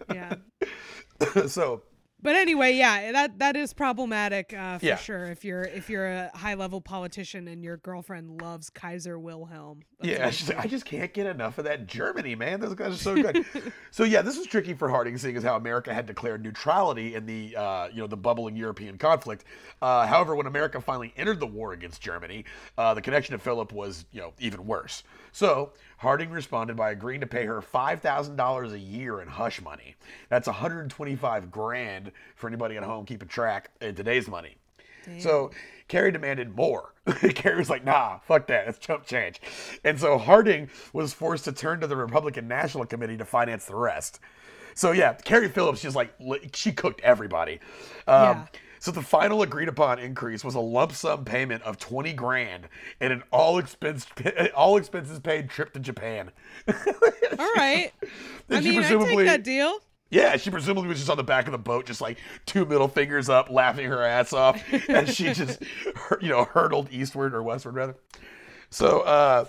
[1.34, 1.46] yeah.
[1.46, 1.82] so
[2.24, 4.96] But anyway, yeah, that that is problematic uh, for Yeah.
[4.96, 5.26] sure.
[5.26, 9.82] If you're if you're a high level politician and your girlfriend loves Kaiser Wilhelm.
[10.00, 12.60] Yeah, she's like, I just can't get enough of that Germany, man.
[12.60, 13.44] Those guys are so good.
[13.90, 17.26] so yeah, this was tricky for Harding, seeing as how America had declared neutrality in
[17.26, 19.44] the uh, you know the bubbling European conflict.
[19.82, 22.46] Uh, however, when America finally entered the war against Germany,
[22.78, 25.02] uh, the connection to Philip was you know even worse.
[25.32, 29.60] So Harding responded by agreeing to pay her five thousand dollars a year in hush
[29.60, 29.94] money.
[30.30, 34.56] That's one hundred twenty-five grand for anybody at home keeping track in today's money.
[35.18, 35.50] So
[35.88, 36.94] Carrie demanded more.
[37.34, 38.64] Carrie was like, nah, fuck that.
[38.64, 39.40] That's chump change.
[39.84, 43.76] And so Harding was forced to turn to the Republican National Committee to finance the
[43.76, 44.18] rest.
[44.74, 46.14] So yeah, Carrie Phillips she's like
[46.54, 47.60] she cooked everybody.
[48.06, 48.46] Um, Yeah.
[48.80, 52.68] So the final agreed upon increase was a lump sum payment of twenty grand
[53.00, 54.06] and an all expense
[54.54, 56.30] all expenses paid trip to Japan.
[57.38, 57.92] All right.
[58.50, 59.78] I mean, I take that deal.
[60.14, 62.86] Yeah, she presumably was just on the back of the boat, just like two middle
[62.86, 65.60] fingers up, laughing her ass off, and she just,
[66.20, 67.96] you know, hurtled eastward or westward rather.
[68.70, 69.46] So, uh,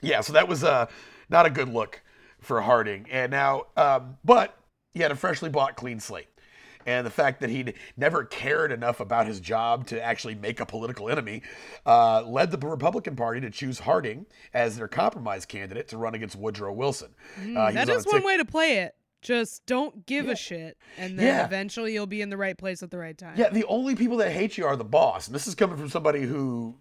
[0.00, 0.86] yeah, so that was uh,
[1.30, 2.02] not a good look
[2.40, 3.06] for Harding.
[3.08, 4.56] And now, um, but
[4.94, 6.26] he had a freshly bought clean slate.
[6.84, 10.66] And the fact that he'd never cared enough about his job to actually make a
[10.66, 11.42] political enemy
[11.86, 16.34] uh, led the Republican Party to choose Harding as their compromise candidate to run against
[16.34, 17.10] Woodrow Wilson.
[17.36, 18.96] Uh, Mm, that is a one tick- way to play it.
[19.22, 20.32] Just don't give Yeah.
[20.32, 21.44] a shit, and then Yeah.
[21.46, 23.34] eventually you'll be in the right place at the right time.
[23.38, 25.28] Yeah, the only people that hate you are the boss.
[25.28, 26.76] And this is coming from somebody who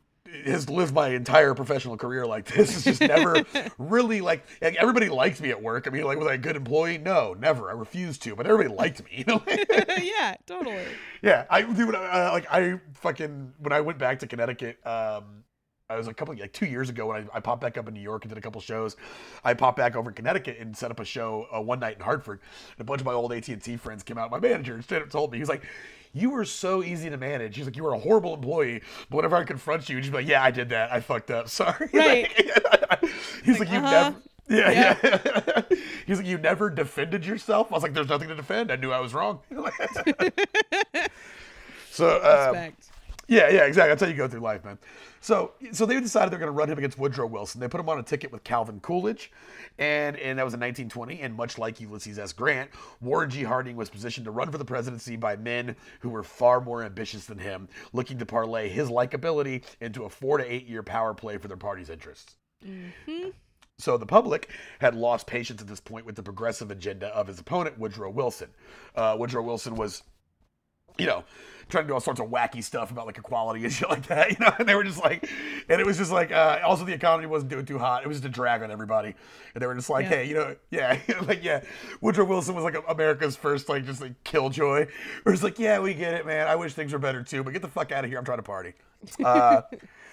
[0.45, 2.73] has lived my entire professional career like this.
[2.75, 3.43] It's just never
[3.77, 5.87] really like, like everybody liked me at work.
[5.87, 6.97] I mean, like was I a good employee?
[6.97, 7.69] No, never.
[7.69, 9.11] I refused to, but everybody liked me.
[9.17, 9.43] You know?
[10.01, 10.83] yeah, totally.
[11.21, 11.93] yeah, I do.
[11.93, 15.43] Uh, like I fucking when I went back to Connecticut, um,
[15.91, 17.93] I was a couple like two years ago when I, I popped back up in
[17.93, 18.95] New York and did a couple shows.
[19.43, 22.01] I popped back over in Connecticut and set up a show uh, one night in
[22.03, 22.39] Hartford.
[22.77, 24.31] And a bunch of my old AT and T friends came out.
[24.31, 25.63] My manager straight up told me he's like,
[26.13, 29.35] "You were so easy to manage." He's like, "You were a horrible employee, but whenever
[29.35, 30.91] I confront you, you'd just be like, yeah, I did that.
[30.91, 31.49] I fucked up.
[31.59, 32.31] Sorry." Right.
[33.43, 33.91] he's Like, like, "You uh-huh.
[33.91, 34.15] never."
[34.49, 35.61] Yeah, yeah.
[36.05, 37.71] He's like, you never defended yourself.
[37.71, 38.69] I was like, there's nothing to defend.
[38.69, 39.39] I knew I was wrong.
[41.89, 42.73] so, um.
[43.27, 43.89] Yeah, yeah, exactly.
[43.89, 44.77] That's how you go through life, man.
[45.21, 47.61] So, so they decided they're going to run him against Woodrow Wilson.
[47.61, 49.31] They put him on a ticket with Calvin Coolidge,
[49.77, 51.21] and and that was in 1920.
[51.21, 52.33] And much like Ulysses S.
[52.33, 53.43] Grant, Warren G.
[53.43, 57.25] Harding was positioned to run for the presidency by men who were far more ambitious
[57.25, 61.37] than him, looking to parlay his likability into a four to eight year power play
[61.37, 62.35] for their party's interests.
[63.81, 67.39] So the public had lost patience at this point with the progressive agenda of his
[67.39, 68.49] opponent, Woodrow Wilson.
[68.95, 70.03] Uh, Woodrow Wilson was,
[70.97, 71.23] you know,
[71.69, 74.29] trying to do all sorts of wacky stuff about like equality and shit like that,
[74.31, 75.27] you know, and they were just like,
[75.69, 78.03] and it was just like, uh, also the economy wasn't doing too hot.
[78.03, 79.15] It was just a drag on everybody.
[79.55, 80.09] And they were just like, Yeah.
[80.09, 81.63] hey, you know, yeah, like, yeah,
[82.01, 84.87] Woodrow Wilson was like America's first, like, just like killjoy.
[85.23, 86.47] Where it's like, yeah, we get it, man.
[86.47, 88.19] I wish things were better too, but get the fuck out of here.
[88.19, 88.73] I'm trying to party.
[89.23, 89.61] Uh,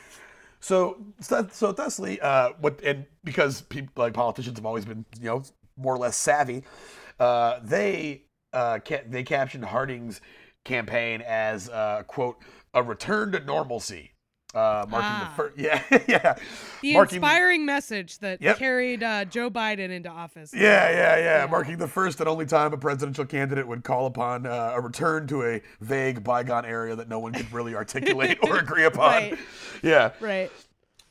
[0.60, 5.42] so, so Thessaly, uh, what and because people like politicians have always been, you know,
[5.76, 6.64] more or less savvy,
[7.20, 10.20] uh, they uh, ca- they captioned Harding's
[10.68, 12.36] campaign as uh, quote
[12.74, 14.12] a return to normalcy,
[14.54, 15.32] uh, marking Ah.
[15.36, 16.34] the first, yeah, yeah,
[16.82, 18.58] The marking inspiring message that Yep.
[18.58, 20.52] carried uh, Joe Biden into office.
[20.54, 21.46] Yeah, yeah, yeah, Yeah.
[21.50, 25.26] Marking the first and only time a presidential candidate would call upon uh, a return
[25.28, 29.10] to a vague bygone area that no one could really articulate or agree upon.
[29.10, 29.38] Right.
[29.82, 30.10] Yeah.
[30.20, 30.52] Right.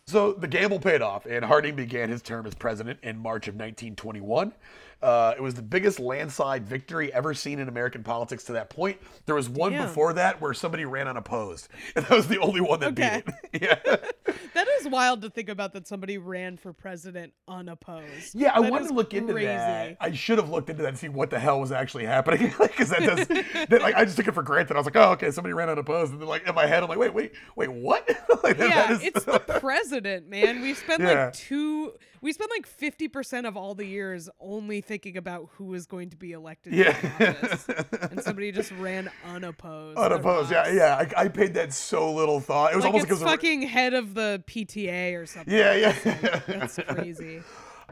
[0.07, 3.55] So the gamble paid off, and Harding began his term as president in March of
[3.55, 4.53] 1921.
[4.99, 8.97] Uh, it was the biggest landslide victory ever seen in American politics to that point.
[9.27, 9.85] There was one Damn.
[9.87, 13.21] before that where somebody ran unopposed, and that was the only one that Okay.
[13.51, 13.61] beat it.
[13.87, 13.95] yeah.
[14.53, 18.33] That is wild to think about that somebody ran for president unopposed.
[18.33, 19.97] Yeah, I That wanted to look into that.
[20.01, 22.51] I should have looked into that and see what the hell was actually happening.
[22.59, 24.73] Because that does, that, like, I just took it for granted.
[24.75, 26.89] I was like, oh, okay, somebody ran unopposed, and then, like, in my head, I'm
[26.89, 28.07] like, wait, wait, wait, what?
[28.43, 30.61] like, Yeah, that is- it's the president, man.
[30.61, 31.25] we spent Yeah.
[31.25, 35.85] like two, we spend like 50% of all the years only thinking about who is
[35.85, 36.89] going to be elected to yeah.
[36.89, 37.67] office.
[38.11, 39.97] And somebody just ran unopposed.
[39.97, 40.51] Unopposed.
[40.51, 41.05] Yeah, yeah.
[41.17, 42.73] I, I paid that so little thought.
[42.73, 45.53] It was Like almost it's because fucking head of the PTA or something.
[45.53, 46.39] Yeah, yeah.
[46.47, 47.41] That's crazy.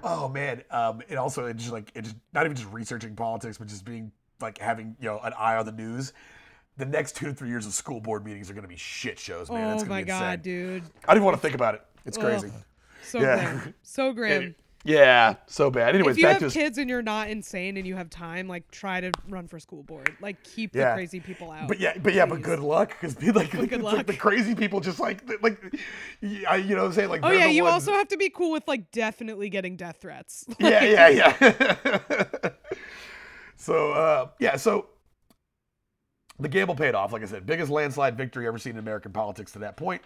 [0.03, 3.57] Oh man, um, it also it just like it just not even just researching politics,
[3.57, 6.13] but just being like having you know an eye on the news.
[6.77, 9.17] The next two to three years of school board meetings are going to be shit
[9.17, 9.73] shows, man.
[9.73, 10.19] It's oh gonna my be insane.
[10.21, 10.83] god, dude.
[11.07, 11.81] I didn't want to think about it.
[12.05, 12.23] It's Ugh.
[12.23, 12.53] crazy.
[13.03, 13.35] So Yeah.
[13.59, 13.73] grim.
[13.83, 14.55] So grim.
[14.87, 15.95] Yeah, so bad.
[15.95, 18.69] Anyways, if you have to kids and you're not insane and you have time, like
[18.69, 20.15] try to run for school board.
[20.21, 20.89] Like keep Yeah.
[20.91, 21.67] the crazy people out.
[21.67, 24.81] But yeah, but yeah, but good luck because like, good it's like the crazy people
[24.81, 25.59] just like like
[26.47, 28.29] I, you know what I'm saying like Oh yeah, you ones- also have to be
[28.29, 30.45] cool with like definitely getting death threats.
[30.59, 32.49] yeah yeah yeah.
[33.55, 34.87] so uh, yeah, so
[36.39, 37.13] the gamble paid off.
[37.13, 40.01] Like I said, biggest landslide victory ever seen in American politics to that point.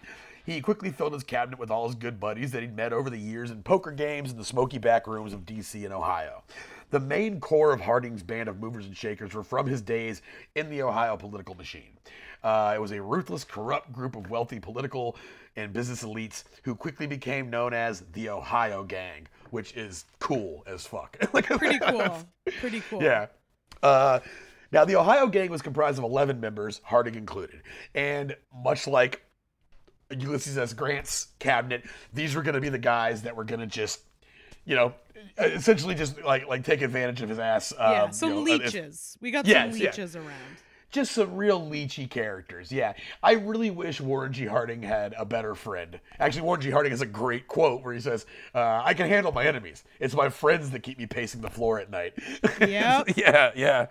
[0.46, 3.18] He quickly filled his cabinet with all his good buddies that he'd met over the
[3.18, 5.84] years in poker games in the smoky back rooms of D.C.
[5.84, 6.42] and Ohio.
[6.90, 10.22] The main core of Harding's band of movers and shakers were from his days
[10.56, 11.98] in the Ohio political machine.
[12.42, 15.16] Uh, it was a ruthless, corrupt group of wealthy political
[15.56, 20.86] and business elites who quickly became known as the Ohio Gang, which is cool as
[20.86, 21.16] fuck.
[21.34, 22.16] Like- Pretty cool.
[22.60, 23.02] Pretty cool.
[23.02, 23.26] yeah.
[23.82, 24.20] Uh,
[24.72, 27.62] now, the Ohio gang was comprised of 11 members, Harding included.
[27.94, 29.22] And much like
[30.16, 30.72] Ulysses S.
[30.72, 34.00] Grant's cabinet, these were going to be the guys that were going to just,
[34.64, 34.94] you know,
[35.38, 37.72] essentially just like like take advantage of his ass.
[37.78, 39.16] Um, Yeah, you some know, if- leeches.
[39.20, 39.90] we got Yes, some yeah.
[39.90, 40.56] leeches around.
[40.90, 42.70] Just some real leechy characters.
[42.72, 44.46] Yeah, I really wish Warren G.
[44.46, 46.00] Harding had a better friend.
[46.18, 46.70] Actually, Warren G.
[46.70, 49.84] Harding has a great quote where he says, uh, "I can handle my enemies.
[50.00, 52.14] It's my friends that keep me pacing the floor at night."
[52.60, 53.86] Yeah, yeah, yeah.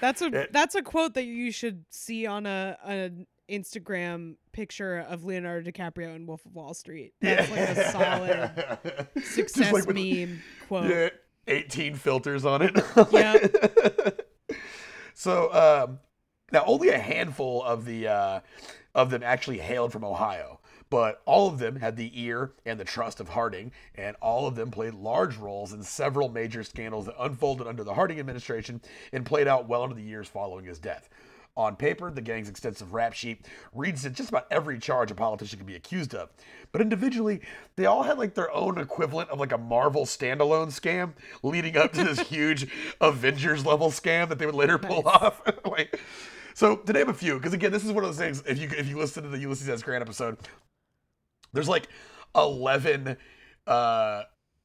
[0.00, 4.98] That's a It- that's a quote that you should see on a an Instagram picture
[5.08, 7.12] of Leonardo DiCaprio in Wolf of Wall Street.
[7.20, 10.90] That's like a solid success like with- meme quote.
[10.90, 11.08] Yeah,
[11.48, 12.76] 18 filters on it.
[13.12, 14.26] Yep.
[15.14, 15.52] so
[15.86, 15.98] um,
[16.52, 18.40] now only a handful of the uh,
[18.94, 22.84] of them actually hailed from Ohio, but all of them had the ear and the
[22.84, 27.14] trust of Harding, and all of them played large roles in several major scandals that
[27.18, 28.80] unfolded under the Harding administration
[29.12, 31.08] and played out well into the years following his death.
[31.58, 35.58] On paper, the gang's extensive rap sheet reads to just about every charge a politician
[35.58, 36.28] can be accused of.
[36.70, 37.40] But individually,
[37.76, 41.94] they all had like their own equivalent of like a Marvel standalone scam leading up
[41.94, 42.66] to this huge
[43.00, 45.14] Avengers level scam that they would later pull Nice.
[45.14, 45.40] off.
[45.64, 45.98] like,
[46.56, 48.42] so to name a few, because again, this is one of those things.
[48.46, 49.82] If you if you listen to the Ulysses S.
[49.82, 50.38] Grant episode,
[51.52, 51.86] there's like
[52.34, 53.18] eleven
[53.66, 54.22] uh,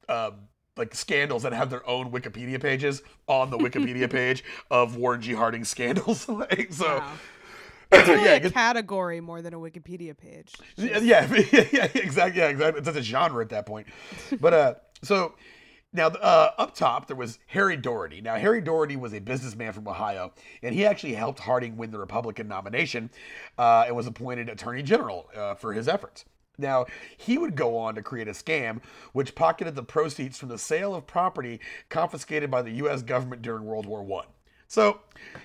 [0.08, 5.20] um, like scandals that have their own Wikipedia pages on the Wikipedia page of Warren
[5.20, 5.34] G.
[5.34, 6.26] Harding scandals.
[6.30, 6.98] like, so.
[6.98, 7.12] Wow.
[7.94, 10.54] It's really yeah, a category more than a Wikipedia page.
[10.78, 11.26] yeah, yeah,
[11.70, 12.80] yeah, exactly, yeah, exactly.
[12.80, 13.86] It's a genre at that point.
[14.40, 15.34] But uh, so
[15.92, 18.20] now uh, up top there was Harry Daugherty.
[18.20, 21.98] Now Harry Daugherty was a businessman from Ohio, and he actually helped Harding win the
[21.98, 23.10] Republican nomination,
[23.58, 26.24] uh, and was appointed Attorney General uh, for his efforts.
[26.58, 30.58] Now, he would go on to create a scam which pocketed the proceeds from the
[30.58, 33.02] sale of property confiscated by the U.S.
[33.02, 34.26] government during World War One.
[34.72, 35.00] So,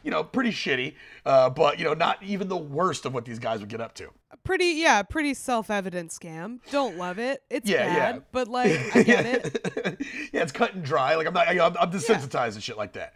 [0.05, 0.93] you know, pretty shitty,
[1.25, 3.93] uh, but, you know, not even the worst of what these guys would get up
[3.95, 4.07] to.
[4.45, 6.59] Pretty, yeah, pretty self-evident scam.
[6.71, 7.43] Don't love it.
[7.49, 8.21] It's Yeah, bad, yeah.
[8.31, 10.01] but like I get it.
[10.31, 11.15] yeah, it's cut and dry.
[11.15, 13.15] Like I'm not, I'm, I'm desensitized and shit like that.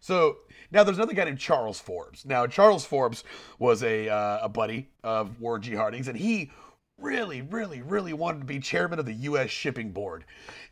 [0.00, 0.36] So
[0.70, 2.26] now there's another guy named Charles Forbes.
[2.26, 3.24] Now Charles Forbes
[3.58, 5.74] was a uh, a buddy of Warren G.
[5.74, 6.50] Harding's, and he
[6.98, 9.48] really, really, really wanted to be chairman of the U.S.
[9.48, 10.24] Shipping Board.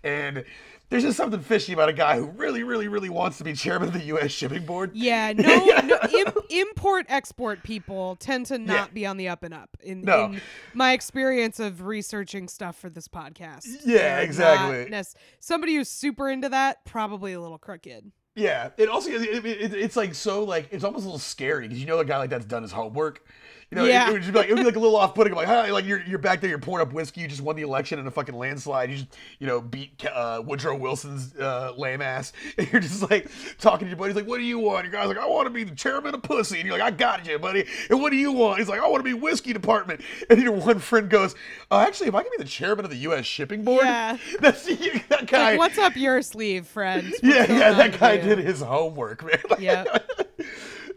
[0.05, 0.45] And
[0.89, 3.89] there's just something fishy about a guy who really, really, really wants to be chairman
[3.89, 4.31] of the U.S.
[4.31, 4.93] Shipping Board.
[4.95, 9.53] Yeah, no, no Im- import export people tend to not be on the up and
[9.53, 9.71] up.
[9.83, 10.27] In, No.
[10.27, 10.41] in
[10.75, 14.89] my experience of researching stuff for this podcast, Yeah, exactly.
[14.91, 15.07] nec-
[15.41, 18.13] somebody who's super into that probably a little crooked.
[18.37, 21.81] Yeah, it also it, it, it's like so like it's almost a little scary because
[21.81, 23.27] you know a guy like that's done his homework.
[23.73, 24.09] You know, it- Yeah.
[24.09, 25.35] it, would just be like it would be like a little off-putting.
[25.35, 27.23] Like, hi, like you're you're back there, you're pouring up whiskey.
[27.23, 28.91] You just won the election in a fucking landslide.
[28.91, 29.09] You just
[29.41, 33.89] you know beat uh, Woodrow Wilson's uh, lame ass, and you're just like talking to
[33.91, 34.11] your buddy.
[34.11, 36.15] He's like, "What do you want?" Your guy's like, "I want to be the chairman
[36.15, 38.61] of pussy," and you're like, "I got you, buddy." And what do you want?
[38.61, 40.01] He's like, "I want to be whiskey department."
[40.31, 41.35] And your one friend goes,
[41.71, 43.27] "Oh, actually, if I can be the chairman of the U.S.
[43.27, 44.17] Shipping Board, Yeah.
[44.41, 47.09] that's that guy." Like, what's up your sleeve, friend?
[47.09, 48.23] What's yeah, yeah, that guy you?
[48.23, 49.41] did his homework, man.
[49.51, 50.07] Like- Yep.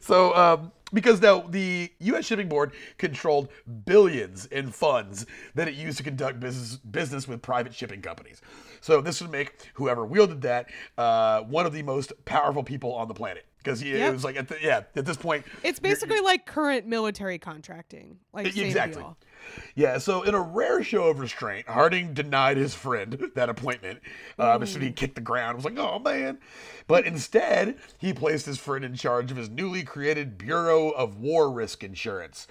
[0.01, 2.25] so, um, because now the U.S.
[2.25, 3.49] Shipping Board controlled
[3.85, 5.25] billions in funds
[5.55, 8.41] that it used to conduct business business with private shipping companies.
[8.81, 13.07] So this would make whoever wielded that uh, one of the most powerful people on
[13.07, 13.45] the planet.
[13.57, 16.87] Because it was like, at the, yeah, at this point, It's you're- basically like current
[16.87, 18.17] military contracting.
[18.31, 19.03] Like same exactly.
[19.75, 23.99] Yeah, so in a rare show of restraint, Harding denied his friend that appointment.
[24.37, 26.39] Um, as soon as he kicked the ground, was like, "Oh man!"
[26.87, 31.51] But instead, he placed his friend in charge of his newly created Bureau of War
[31.51, 32.47] Risk Insurance.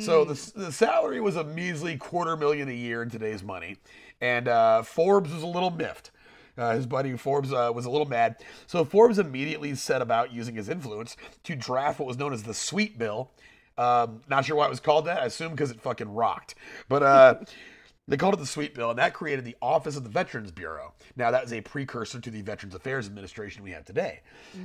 [0.00, 3.78] So the, the salary was a measly quarter million a year in today's money,
[4.20, 6.10] and uh, Forbes was a little miffed.
[6.58, 8.36] Uh, his buddy Forbes uh, was a little mad.
[8.66, 12.52] So Forbes immediately set about using his influence to draft what was known as the
[12.52, 13.30] Sweet Bill.
[13.78, 15.22] Um, not sure why it was called that.
[15.22, 16.56] I assume because it fucking rocked.
[16.88, 17.34] But uh,
[18.08, 20.94] they called it the Sweet Bill, and that created the Office of the Veterans Bureau.
[21.14, 24.20] Now, that was a precursor to the Veterans Affairs Administration we have today.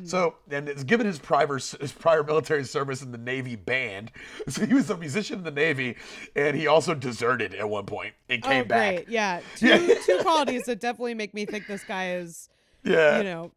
[0.06, 4.12] So, and it's given his prior, his prior military service in the Navy band.
[4.48, 5.96] So he was a musician in the Navy,
[6.36, 8.96] and he also deserted at one point and came oh, back.
[8.96, 9.10] great.
[9.10, 9.42] Yeah.
[9.56, 9.96] Two, Yeah.
[10.06, 12.50] two qualities that definitely make me think this guy is,
[12.84, 13.18] Yeah.
[13.18, 13.52] you know,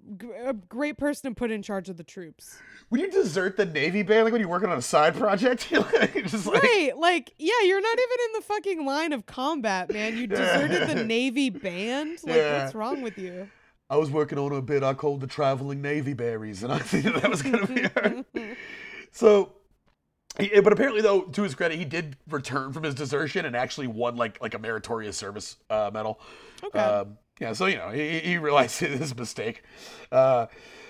[0.45, 2.59] a great person to put in charge of the troops.
[2.89, 5.81] When you desert the Navy band, like when you're working on a side project, you're
[5.81, 6.93] like, just like, Right.
[6.97, 10.17] Like, yeah, you're not even in the fucking line of combat, man.
[10.17, 12.19] You deserted the Navy band?
[12.25, 12.63] Like, Yeah.
[12.63, 13.49] what's wrong with you?
[13.91, 17.05] I was working on a bit I called the Traveling Navy Berries, and I think
[17.05, 18.25] that was going to be her.
[19.13, 19.53] So,
[20.39, 23.87] he, but apparently, though, to his credit, he did return from his desertion and actually
[23.87, 26.21] won like like a meritorious service uh, medal.
[26.63, 26.79] Okay.
[26.79, 29.63] Um, yeah, so you know he, he realized his mistake.
[30.11, 30.47] Uh,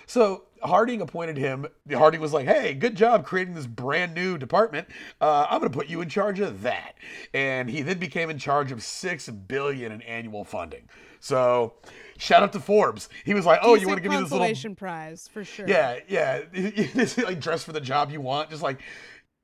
[0.06, 1.66] so Harding appointed him.
[1.92, 4.88] Harding was like, "Hey, good job creating this brand new department.
[5.20, 6.94] Uh, I'm going to put you in charge of that."
[7.35, 10.88] And he then became in charge of six billion in annual funding.
[11.20, 11.74] So,
[12.18, 13.09] shout out to Forbes.
[13.24, 15.68] He was like, "Oh, you want to give me this little consolation prize for sure.
[15.68, 16.42] yeah, yeah.
[16.52, 18.50] This like dress for the job you want.
[18.50, 18.80] Just like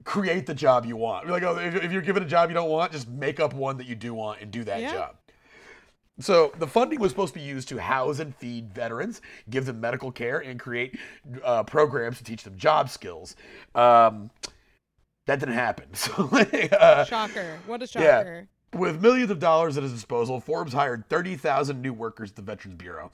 [0.04, 1.28] create the job you want.
[1.28, 3.76] Like, oh, if, if you're given a job you don't want, just make up one
[3.76, 4.92] that you do want and do that Yeah.
[4.92, 5.16] job.
[6.20, 9.81] So the funding was supposed to be used to house and feed veterans, give them
[9.81, 10.98] medical care, and create
[11.42, 13.35] uh, programs to teach them job skills.
[13.75, 14.31] Um,
[15.27, 15.87] that didn't happen.
[15.94, 17.59] So, uh, Shocker.
[17.66, 18.18] What a Yeah.
[18.18, 18.48] shocker.
[18.75, 22.77] with millions of dollars at his disposal, Forbes hired 30,000 new workers at the Veterans
[22.77, 23.11] Bureau.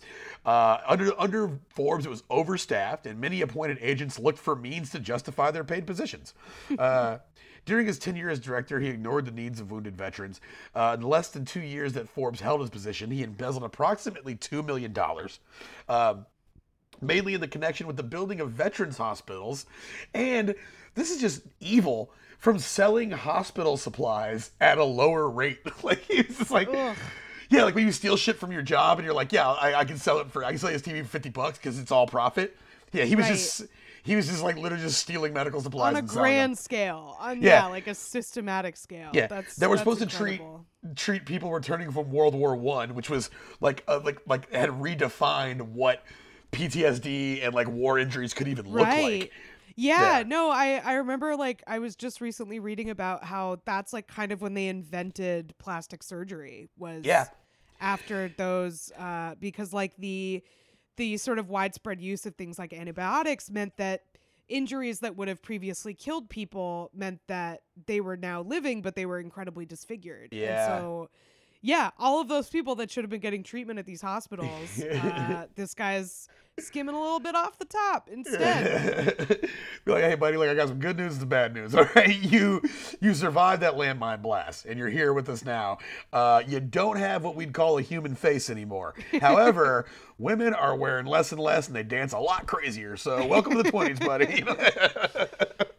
[0.47, 4.99] Uh, under, under Forbes, it was overstaffed, and many appointed agents looked for means to
[5.01, 6.35] justify their paid positions.
[7.69, 10.41] Uh, during his tenure as director, he ignored the needs of wounded veterans.
[10.75, 14.65] Uh, in less than two years that Forbes held his position, he embezzled approximately $2
[14.65, 14.95] million.
[15.89, 16.27] Um,
[17.01, 19.67] mainly in the connection with the building of veterans hospitals.
[20.15, 20.55] And
[20.95, 25.61] this is just evil from selling hospital supplies at a lower rate.
[25.83, 26.97] like it's just like Ugh.
[27.51, 29.85] yeah, like when you steal shit from your job and you're like, yeah, I, I
[29.85, 32.07] can sell it for I can sell this TV for fifty bucks because it's all
[32.07, 32.57] profit.
[32.93, 33.65] Yeah, he was just
[34.09, 37.17] He was just like literally just stealing medical supplies on a grand scale.
[37.21, 37.65] On Yeah.
[37.65, 37.67] yeah.
[37.67, 39.11] like a systematic scale.
[39.13, 40.41] Yeah, That's that were that's supposed to treat
[40.97, 45.61] treat people returning from World War One, which was like uh, like like had redefined
[45.61, 46.03] what
[46.53, 49.21] PTSD and like war injuries could even look right.
[49.21, 49.33] like.
[49.77, 50.23] Yeah, Yeah.
[50.25, 54.33] no, I I remember like I was just recently reading about how that's like kind
[54.33, 57.27] of when they invented plastic surgery was Yeah.
[57.81, 60.43] after those uh because like the
[60.99, 64.03] the sort of widespread use of things like antibiotics meant that
[64.49, 69.07] injuries that would have previously killed people meant that they were now living but they
[69.07, 70.33] were incredibly disfigured.
[70.33, 70.67] And Yeah.
[70.67, 71.09] so
[71.63, 74.71] yeah, all of those people that should have been getting treatment at these hospitals,
[75.03, 76.29] uh, this guy's
[76.61, 79.17] skimming a little bit off the top instead.
[79.85, 81.75] Be like, hey, buddy, like I got some good news and some bad news.
[81.77, 82.63] All right, you
[83.01, 85.79] you survived that landmine blast, and you're here with us now.
[86.13, 88.95] Uh, you don't have what we'd call a human face anymore.
[89.21, 89.87] However,
[90.19, 92.97] women are wearing less and less, and they dance a lot crazier.
[92.97, 94.45] So, welcome to the twenties, buddy.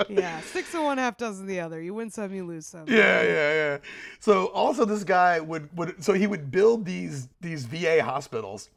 [0.09, 1.81] yeah, six of one, half dozen the other.
[1.81, 2.85] You win some, you lose some.
[2.87, 3.77] Yeah, yeah, yeah.
[4.19, 8.69] So also this guy would would so he would build these these VA hospitals.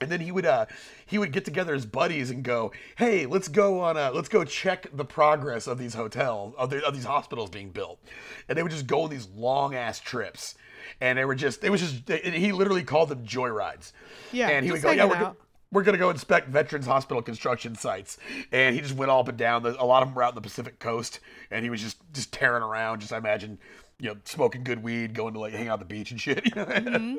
[0.00, 0.66] And then he would uh
[1.06, 4.44] he would get together his buddies and go, "Hey, let's go on a let's go
[4.44, 8.00] check the progress of these hotels of, the, of these hospitals being built."
[8.48, 10.56] And they would just go on these long ass trips.
[11.00, 13.92] And they were just it was just and he literally called them joyrides.
[14.32, 15.36] Yeah, And he would go, "Yeah, we're go-
[15.70, 18.16] we're gonna go inspect Veterans Hospital construction sites,
[18.52, 19.64] and he just went all up and down.
[19.66, 22.32] A lot of them were out in the Pacific Coast, and he was just just
[22.32, 23.00] tearing around.
[23.00, 23.58] Just I imagine,
[23.98, 26.44] you know, smoking good weed, going to like hang out at the beach and shit.
[26.44, 26.64] You know.
[26.66, 27.14] Mm-hmm.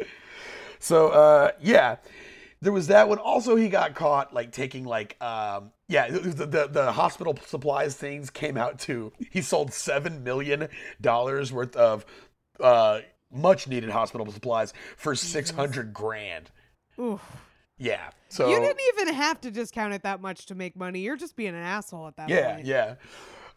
[0.80, 1.98] so uh, yeah,
[2.62, 3.18] there was that one.
[3.18, 8.30] Also, he got caught like taking like um, yeah the, the the hospital supplies things
[8.30, 9.12] came out too.
[9.32, 10.68] He sold seven million
[11.02, 12.06] dollars worth of
[12.60, 16.52] uh, much needed hospital supplies for six hundred grand.
[17.00, 17.22] Oof.
[17.78, 18.10] Yeah.
[18.30, 21.02] So you didn't even have to discount it that much to make money.
[21.02, 22.66] You're just being an asshole at that Yeah, point.
[22.66, 22.96] yeah.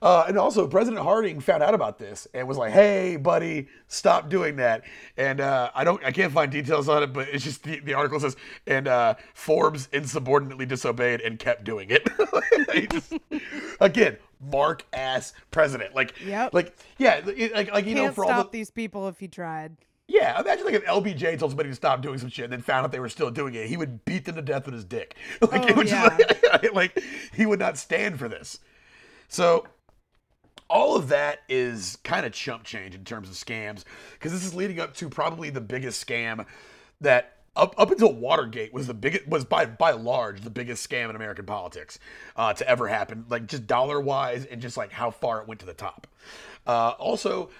[0.00, 4.28] Uh, and also, President Harding found out about this and was like, "Hey, buddy, stop
[4.28, 4.84] doing that."
[5.16, 7.94] And uh, I don't, I can't find details on it, but it's just the, the
[7.94, 8.36] article says,
[8.68, 12.08] and uh, Forbes insubordinately disobeyed and kept doing it.
[12.92, 13.12] Just-
[13.80, 16.54] again, Mark ass president, like, Yep.
[16.54, 19.18] like, yeah, it- like, like you know, Can't know, for all the these people if
[19.18, 19.76] he tried.
[20.06, 22.84] yeah, imagine like if LBJ told somebody to stop doing some shit and then found
[22.84, 25.16] out they were still doing it, he would beat them to death with his dick.
[25.42, 26.16] Like Oh, yeah.
[26.52, 27.02] like, like
[27.34, 28.60] he would not stand for this.
[29.26, 29.66] So
[30.68, 34.54] all of that is kind of chump change in terms of scams because this is
[34.54, 36.44] leading up to probably the biggest scam
[37.00, 41.10] that up, up until Watergate was the biggest was by by large the biggest scam
[41.10, 41.98] in American politics
[42.36, 45.60] uh, to ever happen like just dollar wise and just like how far it went
[45.60, 46.06] to the top.
[46.66, 47.50] Uh, also.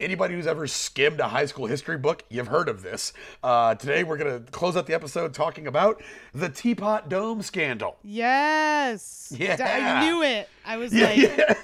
[0.00, 3.12] Anybody who's ever skimmed a high school history book, you've heard of this.
[3.42, 6.00] Uh, today, we're going to close out the episode talking about
[6.32, 7.96] the Teapot Dome scandal.
[8.04, 9.32] Yes.
[9.36, 9.56] Yeah.
[9.60, 10.48] I knew it.
[10.64, 11.54] I was Yeah, like, yeah.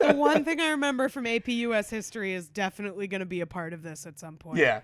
[0.00, 3.46] the one thing I remember from AP US history is definitely going to be a
[3.46, 4.58] part of this at some point.
[4.58, 4.80] yeah.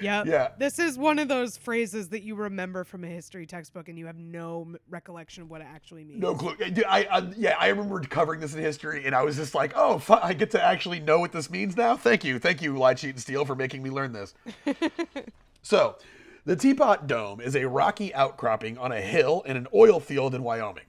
[0.00, 0.26] Yep.
[0.26, 0.48] Yeah.
[0.58, 4.06] This is one of those phrases that you remember from a history textbook and you
[4.06, 6.20] have no m- recollection of what it actually means.
[6.20, 6.54] No clue.
[6.60, 10.02] I, I, yeah, I remember covering this in history, and I was just like, "Oh,
[10.22, 13.10] I get to actually know what this means now." Thank you, thank you, Lie Cheat
[13.10, 14.34] and Steal, for making me learn this.
[15.62, 15.96] so,
[16.44, 20.42] the Teapot Dome is a rocky outcropping on a hill in an oil field in
[20.42, 20.84] Wyoming.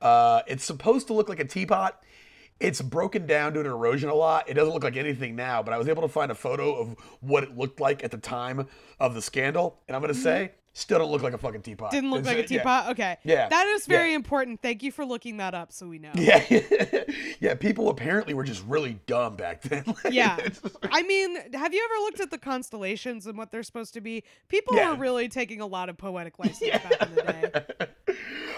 [0.00, 2.02] Uh, it's supposed to look like a teapot.
[2.60, 4.48] It's broken down due to erosion a lot.
[4.48, 6.96] It doesn't look like anything now, but I was able to find a photo of
[7.20, 8.68] what it looked like at the time
[9.00, 10.22] of the scandal, and I'm gonna mm-hmm.
[10.22, 11.90] say, still don't look like a fucking teapot.
[11.90, 12.58] Didn't look It's- like a yeah.
[12.58, 12.90] teapot?
[12.90, 13.16] Okay.
[13.24, 13.48] Yeah.
[13.48, 14.16] That is very Yeah.
[14.16, 14.60] important.
[14.62, 16.10] Thank you for looking that up so we know.
[16.14, 16.44] Yeah,
[17.40, 17.54] yeah.
[17.54, 19.84] People apparently were just really dumb back then.
[20.10, 20.36] Yeah.
[20.36, 24.00] Like- I mean, have you ever looked at the constellations and what they're supposed to
[24.00, 24.24] be?
[24.48, 24.90] People Yeah.
[24.90, 28.14] were really taking a lot of poetic license back in the day.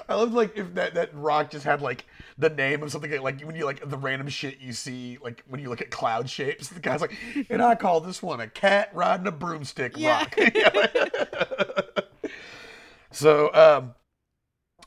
[0.08, 2.06] I love like if that that rock just had like
[2.38, 5.60] the name of something like when you like the random shit you see like when
[5.60, 6.68] you look at cloud shapes.
[6.68, 7.12] The guy's like,
[7.50, 10.18] and I call this one a cat riding a broomstick Yeah.
[10.20, 10.38] rock.
[13.10, 13.94] so um.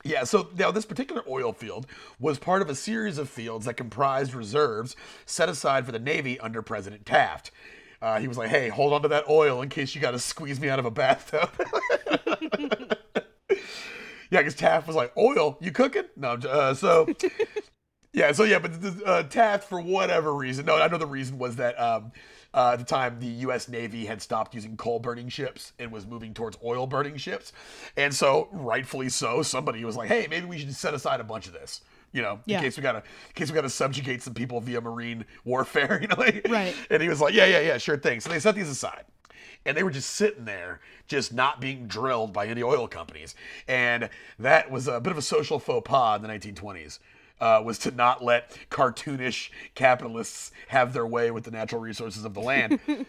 [0.02, 1.86] Yeah, so now this particular oil field
[2.18, 4.96] was part of a series of fields that comprised reserves
[5.26, 7.50] set aside for the Navy under President Taft.
[8.00, 10.18] Uh, he was like, hey, hold on to that oil in case you got to
[10.18, 11.50] squeeze me out of a bathtub.
[14.30, 16.04] yeah, because Taft was like, oil, you cooking?
[16.16, 17.06] No, uh, so.
[18.12, 21.38] Yeah, so yeah, but the, uh, Taft, for whatever reason, no, I know the reason
[21.38, 22.10] was that um,
[22.52, 23.68] uh, at the time the U.S.
[23.68, 27.52] Navy had stopped using coal burning ships and was moving towards oil burning ships,
[27.96, 31.46] and so rightfully so, somebody was like, "Hey, maybe we should set aside a bunch
[31.46, 32.58] of this." You know, Yeah.
[32.58, 35.96] in case we gotta, in case we gotta subjugate some people via marine warfare.
[36.02, 36.74] You know, like, Right.
[36.90, 39.04] And he was like, "Yeah, yeah, yeah, sure thing." So they set these aside
[39.66, 43.34] and they were just sitting there, just not being drilled by any oil companies.
[43.68, 44.08] And
[44.38, 46.98] that was a bit of a social faux pas in the 1920s.
[47.40, 52.34] uh, was to not let cartoonish capitalists have their way with the natural resources of
[52.34, 52.78] the land.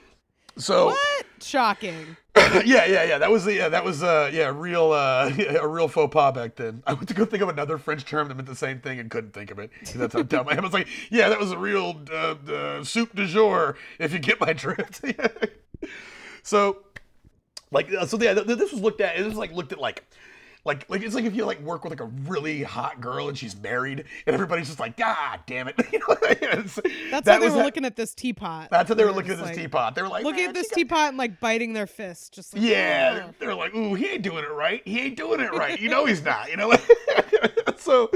[0.58, 1.26] So What?
[1.41, 2.18] Shocking.
[2.36, 3.18] yeah, yeah, yeah.
[3.20, 5.32] That was the yeah, that was uh yeah, real uh
[5.62, 6.84] a real faux pas back then.
[6.86, 9.10] I went to go think of another French term that meant the same thing and
[9.10, 9.72] couldn't think of it.
[9.95, 10.60] That's how dumb I am.
[10.60, 13.78] I was like, yeah, that was a real uh, uh, soup du jour.
[13.97, 15.06] If you get my drift.
[16.44, 16.78] so,
[17.72, 19.18] like, uh, so yeah, th- th- this was looked at.
[19.18, 20.04] It was like looked at like.
[20.64, 23.36] Like, like it's like if you like work with like a really hot girl and
[23.36, 25.74] she's married and everybody's just like, God damn it!
[25.92, 28.68] You know, That's that how they were that- looking at this teapot.
[28.70, 29.96] That's how they were looking at this like, teapot.
[29.96, 32.62] They were like, Looking at this got- teapot and like biting their fists, just like
[32.62, 34.84] yeah, "Ugh." they're like, ooh, he ain't doing it right.
[34.86, 35.80] He ain't doing it right.
[35.82, 36.52] You know he's not.
[36.52, 36.72] You know,
[37.78, 38.12] so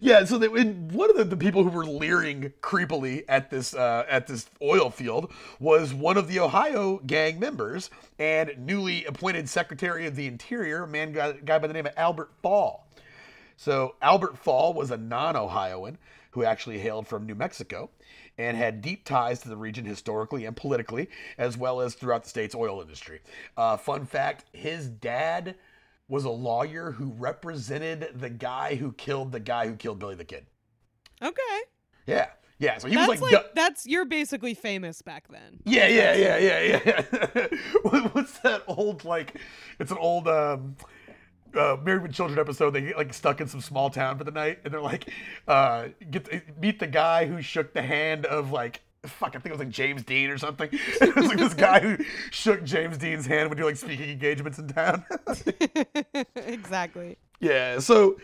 [0.00, 0.24] yeah.
[0.24, 4.26] So they, one of the, the people who were leering creepily at this uh, at
[4.26, 10.16] this oil field was one of the Ohio gang members and newly appointed Secretary of
[10.16, 12.88] the Interior, a man guy, guy by the name of Albert Fall.
[13.56, 15.98] So Albert Fall was a non-Ohioan
[16.30, 17.90] who actually hailed from New Mexico
[18.38, 22.30] and had deep ties to the region historically and politically, as well as throughout the
[22.30, 23.20] state's oil industry.
[23.56, 25.56] Uh, fun fact: his dad
[26.08, 30.24] was a lawyer who represented the guy who killed the guy who killed Billy the
[30.24, 30.46] Kid.
[31.22, 31.60] Okay.
[32.06, 32.28] Yeah,
[32.58, 32.78] yeah.
[32.78, 35.60] So he That's was like, like, that's you're basically famous back then.
[35.64, 37.46] yeah, yeah, yeah, yeah, yeah.
[37.82, 39.38] What- What's that old like?
[39.78, 40.76] It's an old um,
[41.54, 42.70] uh, Married with Children episode.
[42.70, 45.08] They get like stuck in some small town for the night, and they're like,
[45.46, 48.80] uh, get meet the guy who shook the hand of like.
[49.08, 50.68] Fuck, I think it was like James Dean or something.
[50.72, 54.58] it was like this guy who shook James Dean's hand when you're like speaking engagements
[54.58, 55.04] in town.
[56.36, 57.18] exactly.
[57.40, 57.78] Yeah.
[57.78, 58.18] So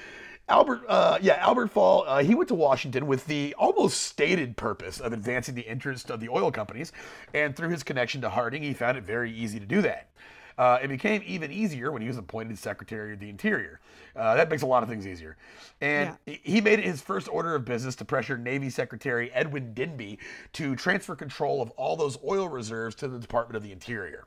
[0.48, 5.00] Albert, uh, yeah, Albert Fall, uh, he went to Washington with the almost stated purpose
[5.00, 6.92] of advancing the interest of the oil companies,
[7.32, 10.10] and through his connection to Harding, he found it very easy to do that.
[10.56, 13.80] Uh, it became even easier when he was appointed Secretary of the Interior.
[14.14, 15.36] Uh, that makes a lot of things easier.
[15.80, 19.74] And he- he made it his first order of business to pressure Navy Secretary Edwin
[19.74, 20.18] Denby
[20.52, 24.26] to transfer control of all those oil reserves to the Department of the Interior.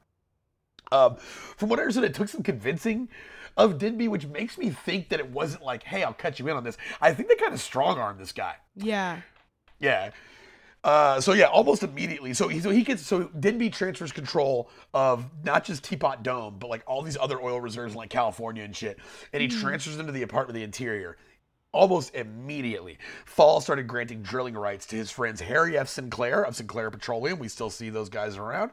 [0.92, 3.10] Um, from what I understood, it took some convincing
[3.58, 6.56] of Denby, which makes me think that it wasn't like, "Hey, I'll cut you in
[6.56, 8.56] on this." I think they kind of strong armed this guy.
[8.76, 9.22] Yeah.
[9.80, 10.12] Yeah.
[10.84, 12.34] Uh, so yeah, almost immediately.
[12.34, 16.70] So he so he gets so Denby transfers control of not just Teapot Dome, but
[16.70, 18.98] like all these other oil reserves in like California and shit,
[19.34, 21.18] and he transfers them to the Department of the Interior.
[21.74, 25.90] Almost immediately, Fall started granting drilling rights to his friends Harry F.
[25.90, 27.38] Sinclair of Sinclair Petroleum.
[27.38, 28.72] We still see those guys around,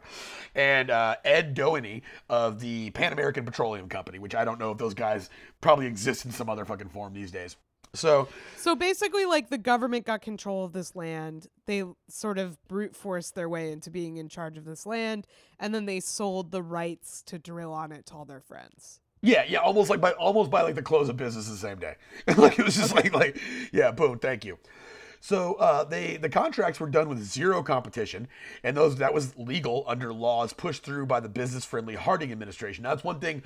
[0.54, 4.78] and uh, Ed Doheny of the Pan American Petroleum Company, which I don't know if
[4.78, 5.28] those guys
[5.60, 7.56] probably exist in some other fucking form these days.
[7.94, 11.48] So So basically, like the government got control of this land.
[11.66, 15.26] They sort of brute forced their way into being in charge of this land,
[15.58, 19.00] and then they sold the rights to drill on it to all their friends.
[19.22, 21.94] Yeah, yeah, almost like by almost by like the close of business the same day.
[22.36, 23.40] like it was just like like
[23.72, 24.58] yeah, boom, thank you.
[25.20, 28.28] So uh, they the contracts were done with zero competition,
[28.62, 32.82] and those that was legal under laws pushed through by the business friendly Harding administration.
[32.82, 33.42] Now, that's one thing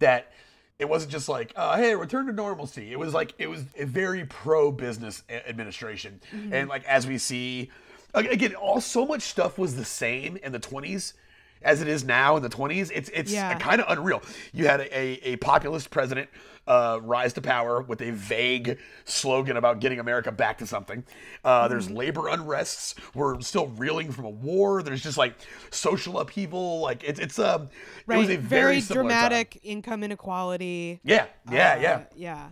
[0.00, 0.32] that
[0.80, 2.90] it wasn't just like uh, hey return to normalcy.
[2.90, 6.20] It was like it was a very pro business administration,
[6.50, 7.70] and like as we see
[8.14, 11.14] again, all so much stuff was the same in the twenties
[11.62, 13.58] as it is now in the 20s it's it's Yeah.
[13.58, 16.28] kind of unreal you had a, a, a populist president
[16.66, 21.04] uh, rise to power with a vague slogan about getting america back to something
[21.44, 21.96] uh, there's Mm-hmm.
[21.96, 25.34] labor unrests we're still reeling from a war there's just like
[25.70, 27.68] social upheaval like it's it's um
[28.06, 28.16] Right.
[28.16, 29.18] it was a very, very similar time.
[29.20, 31.00] dramatic income inequality.
[31.04, 32.48] yeah yeah Uh, yeah Yeah.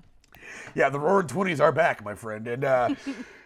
[0.74, 2.46] yeah, the roaring twenties are back, my friend.
[2.48, 2.94] And uh,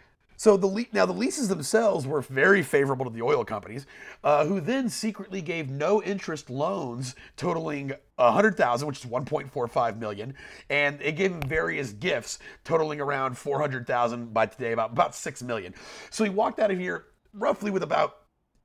[0.42, 3.86] so the le- now the leases themselves were very favorable to the oil companies,
[4.24, 9.24] uh, who then secretly gave no interest loans totaling a hundred thousand, which is one
[9.24, 10.34] point four five million,
[10.68, 15.14] and it gave him various gifts totaling around four hundred thousand by today, about about
[15.14, 15.72] six million.
[16.10, 18.16] So he walked out of here roughly with about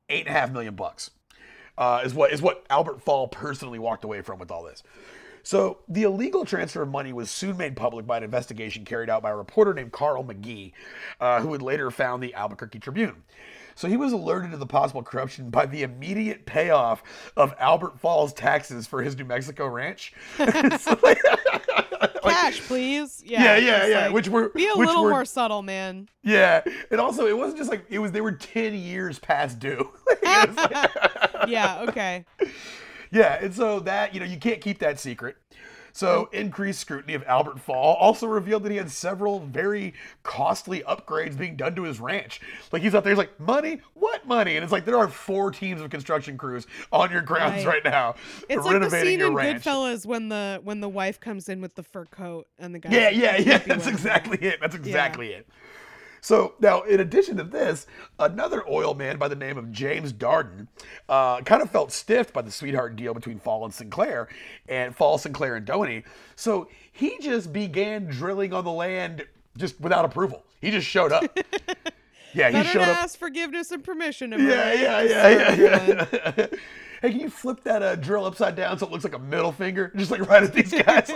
[0.10, 1.12] eight and a half million bucks.
[1.78, 4.82] Uh, is what is what Albert Fall personally walked away from with all this.
[5.48, 9.24] So the illegal transfer of money was soon made public by an investigation carried out
[9.24, 10.74] by a reporter named Carl Magee,
[11.22, 13.24] uh, who would later found the Albuquerque Tribune.
[13.74, 17.02] So he was alerted to the possible corruption by the immediate payoff
[17.38, 20.12] of Albert Fall's taxes for his New Mexico ranch.
[20.80, 21.22] So, like-
[22.24, 23.24] Cash, please.
[23.26, 23.42] Yeah.
[23.42, 24.02] yeah, yeah, yeah.
[24.08, 26.10] like, which were be a little were, more subtle, man.
[26.24, 26.62] yeah.
[26.92, 28.12] And also, it wasn't just like it was.
[28.12, 29.90] They were ten years past due.
[30.22, 30.90] Like-
[31.48, 31.86] yeah.
[31.88, 32.26] Okay.
[33.12, 35.38] Yeah, and so that you know you can't keep that secret.
[35.98, 36.40] So, mm.
[36.40, 41.56] increased scrutiny of Albert Fall also revealed that he had several very costly upgrades being
[41.56, 42.40] done to his ranch.
[42.72, 43.82] Like he's out there, he's like, "Money?
[43.96, 47.66] What money?" And it's like there are four teams of construction crews on your grounds
[47.66, 47.84] Right.
[47.84, 48.14] right, now,
[48.48, 49.64] It's like the renovating scene your in ranch.
[49.64, 52.92] Goodfellas when the when the wife comes in with the fur coat and the guy.
[52.92, 53.58] Yeah, yeah, yeah.
[53.58, 54.60] That's exactly it.
[54.62, 55.48] That's exactly it.
[56.28, 57.88] So now, in addition to this,
[58.20, 60.68] another oil man by the name of James Darden
[61.08, 64.28] uh, kind of felt stiffed by the sweetheart deal between Fall and Sinclair,
[64.68, 66.04] and Fall, Sinclair, and Doheny.
[66.36, 69.26] So he just began drilling on the land
[69.56, 70.44] just without approval.
[70.60, 71.24] He just showed up.
[72.34, 72.98] Yeah, he showed up.
[72.98, 74.32] ask forgiveness and permission.
[74.34, 76.46] Yeah, yeah, yeah, yeah, yeah.
[77.02, 79.54] hey, can you flip that uh, drill upside down so it looks like a middle
[79.54, 81.10] finger, just like right at these guys?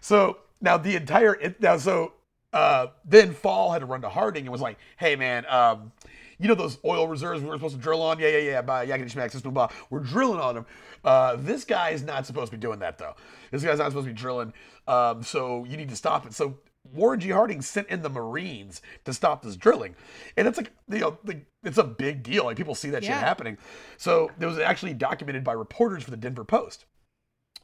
[0.00, 2.12] so now the entire now so
[2.56, 5.92] uh, then Fall had to run to Harding and was like, "Hey, man." Um,
[6.38, 8.18] you know those oil reserves we were supposed to drill on?
[8.18, 8.62] Yeah, yeah, yeah.
[8.62, 9.68] By Yakety Schmack, System Blah.
[9.88, 10.66] We're drilling on them.
[11.02, 13.14] Uh, this guy is not supposed to be doing that though.
[13.50, 14.52] This guy's not supposed to be drilling.
[14.86, 16.34] Um, so you need to stop it.
[16.34, 16.58] So
[16.92, 17.30] Warren G.
[17.30, 19.94] Harding sent in the Marines to stop this drilling,
[20.36, 22.44] and it's like you know the, it's a big deal.
[22.44, 23.14] Like people see that Yeah.
[23.14, 23.56] shit happening.
[23.96, 26.84] So it was actually documented by reporters for the Denver Post.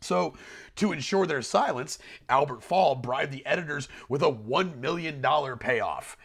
[0.02, 0.34] So,
[0.76, 1.98] to ensure their silence,
[2.28, 5.22] Albert Fall bribed the editors with a $1 million
[5.58, 6.16] payoff.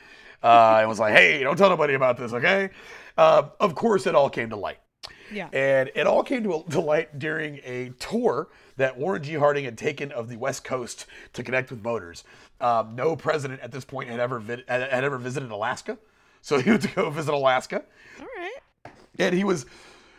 [0.43, 2.69] Uh, and was like, hey, don't tell nobody about this, okay?
[3.17, 4.77] Uh, of course, it all came to light.
[5.31, 5.49] Yeah.
[5.51, 9.33] And it all came to, to light during a tour that Warren G.
[9.33, 12.23] Harding had taken of the West Coast to connect with voters.
[12.61, 15.97] Um, no president at this point had ever had, had ever visited Alaska,
[16.41, 17.83] so he went to go visit Alaska
[18.19, 18.93] All right.
[19.19, 19.65] and he was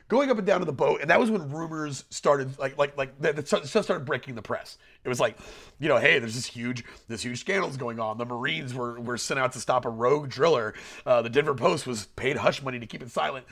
[0.09, 2.97] going up and down to the boat and that was when rumors started like like
[2.97, 4.79] like that that stuff started breaking the press.
[5.05, 5.39] It was like
[5.79, 8.19] you know hey there's this huge this huge scandals going on.
[8.19, 10.75] The marines were were sent out to stop a rogue driller.
[11.07, 13.47] Uh, the denver post was paid hush money to keep it silent.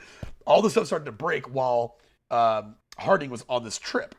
[0.45, 1.97] All this stuff started to break while
[2.31, 4.15] um, harding was on this trip.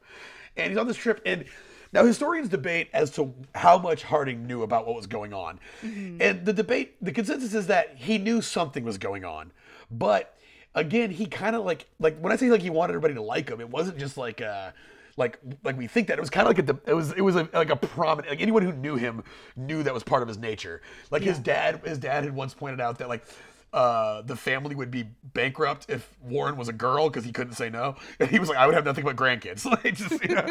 [0.56, 1.44] And he's on this trip and
[1.92, 5.58] now historians debate as to how much harding knew about what was going on.
[5.82, 9.52] And the debate the consensus is that he knew something was going on
[9.90, 10.36] but
[10.78, 13.48] again he kind of like like when i say like he wanted everybody to like
[13.48, 14.70] him it wasn't just like uh
[15.16, 17.36] like like we think that it was kind of like a it was it was
[17.36, 19.22] a, like a prominent like anyone who knew him
[19.56, 22.80] knew that was part of his nature like his dad his dad had once pointed
[22.80, 23.26] out that like
[23.72, 25.04] uh, the family would be
[25.34, 27.96] bankrupt if Warren was a girl because he couldn't say no.
[28.20, 29.64] And he was like, I would have nothing but grandkids.
[29.84, 30.46] Like, just, you know.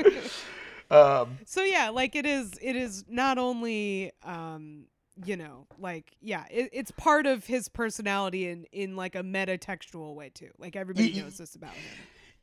[1.24, 2.54] um, So yeah, like it is.
[2.62, 4.86] It is not only, um,
[5.26, 9.57] you know, like yeah, it, it's part of his personality in in like a meta
[9.57, 10.51] textual way too.
[10.57, 11.84] Like everybody knows this about him.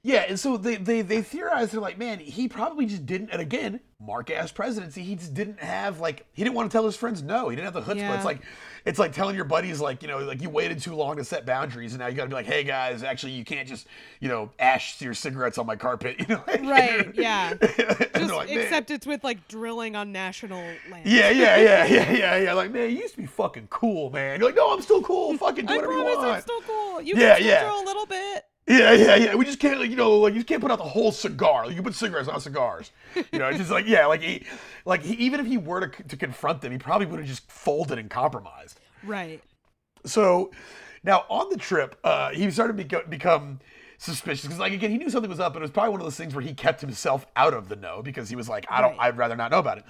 [0.07, 3.31] Yeah, and so they they they theorized they're like, man, he probably just didn't.
[3.31, 6.85] And again, Mark ass presidency, he just didn't have like he didn't want to tell
[6.85, 7.49] his friends no.
[7.49, 7.97] He didn't have the chutzpah.
[7.97, 8.15] Yeah.
[8.15, 8.43] It's like
[8.85, 11.47] it's like telling your buddies like you know like you waited too long to set
[11.47, 13.87] boundaries, and now you got to be like, hey guys, actually you can't just
[14.21, 16.45] you know ash your cigarettes on my carpet, you know?
[16.75, 17.55] Right, yeah.
[18.15, 21.07] Just like, except it's with like drilling on national land.
[21.07, 22.53] Yeah, yeah, yeah, yeah, yeah, yeah.
[22.53, 24.39] Like, man, you used to be fucking cool, man.
[24.39, 25.37] You're like, no, I'm still cool.
[25.39, 27.01] Fucking do I whatever you promise I'm still cool.
[27.03, 27.61] You Yeah, can still yeah.
[27.65, 28.45] drill a little bit.
[28.67, 29.35] Yeah, yeah, yeah.
[29.35, 31.67] We just can't, like, you know, like you can't put out the whole cigar.
[31.67, 32.93] Like, you can put cigarettes on cigars.
[33.15, 34.47] You know, it's just like, yeah, like he,
[34.85, 37.51] like he, even if he were to, to confront them, he probably would have just
[37.51, 38.81] folded and compromised.
[39.05, 39.43] Right.
[40.07, 40.51] So
[41.03, 43.61] now on the trip, uh, he started to beco- become
[43.99, 46.07] suspicious because, like, again, he knew something was up, but it was probably one of
[46.07, 48.81] those things where he kept himself out of the know because he was like, I
[48.81, 49.09] don't, Right.
[49.09, 49.85] I'd rather not know about it.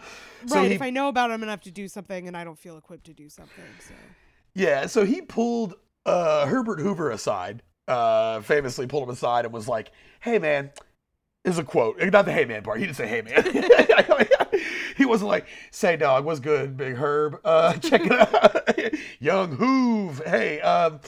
[0.47, 0.69] So right.
[0.69, 2.59] he, if I know about it, I'm gonna have to do something, and I don't
[2.59, 3.65] feel equipped to do something.
[3.81, 3.95] So.
[4.55, 5.75] Yeah, so he pulled
[6.07, 10.71] uh, Herbert Hoover aside, uh, famously pulled him aside and was like, "Hey, man."
[11.45, 12.79] Is a quote, not the "Hey man" part.
[12.79, 13.45] He didn't say "Hey man."
[14.97, 17.39] he wasn't like, "Say dog, what's good, Big Herb?
[17.45, 21.01] Uh, check it out, Young Hoove." Hey, um,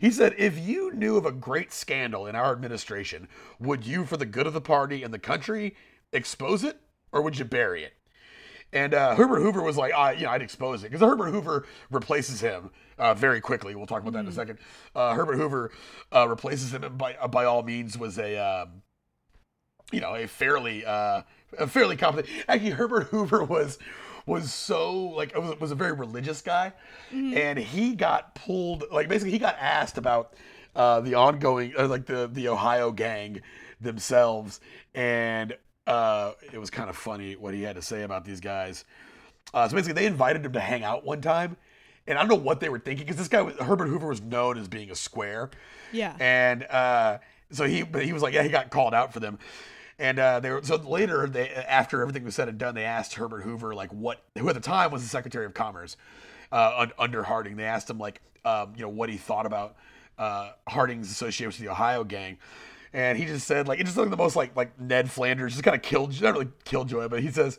[0.00, 3.28] he said, "If you knew of a great scandal in our administration,
[3.60, 5.76] would you, for the good of the party and the country,
[6.12, 6.80] expose it,
[7.12, 7.94] or would you bury it?"
[8.72, 11.64] And uh, Herbert Hoover was like, uh, you know, I'd expose it because Herbert Hoover
[11.90, 13.74] replaces him uh, very quickly.
[13.74, 14.58] We'll talk about that in a second.
[14.94, 15.70] Uh, Herbert Hoover
[16.14, 18.82] uh, replaces him, and by uh, by all means was a, um,
[19.92, 21.22] you know, a fairly uh,
[21.58, 22.32] a fairly competent.
[22.48, 23.78] Actually, Herbert Hoover was
[24.26, 26.72] was so like was, was a very religious guy,
[27.12, 30.34] and he got pulled like basically he got asked about
[30.76, 33.40] uh, the ongoing uh, like the the Ohio gang
[33.80, 34.60] themselves,
[34.94, 38.84] and uh, it was kind of funny what he had to say about these guys.
[39.52, 41.56] Uh, so basically, they invited him to hang out one time,
[42.06, 44.20] and I don't know what they were thinking because this guy was, Herbert Hoover was
[44.22, 45.50] known as being a square,
[45.92, 46.14] Yeah.
[46.20, 47.18] and uh,
[47.50, 49.38] so he but he was like yeah he got called out for them.
[49.96, 51.28] And uh, they were so later.
[51.28, 54.54] They after everything was said and done, they asked Herbert Hoover like what who at
[54.56, 55.96] the time was the Secretary of Commerce
[56.50, 57.56] uh, un- under Harding.
[57.56, 59.76] They asked him like um, you know what he thought about
[60.18, 62.38] uh, Harding's association with the Ohio gang,
[62.92, 65.62] and he just said like it's just like the most like like Ned Flanders, just
[65.62, 67.56] kind of killed, not really killjoy, but he says.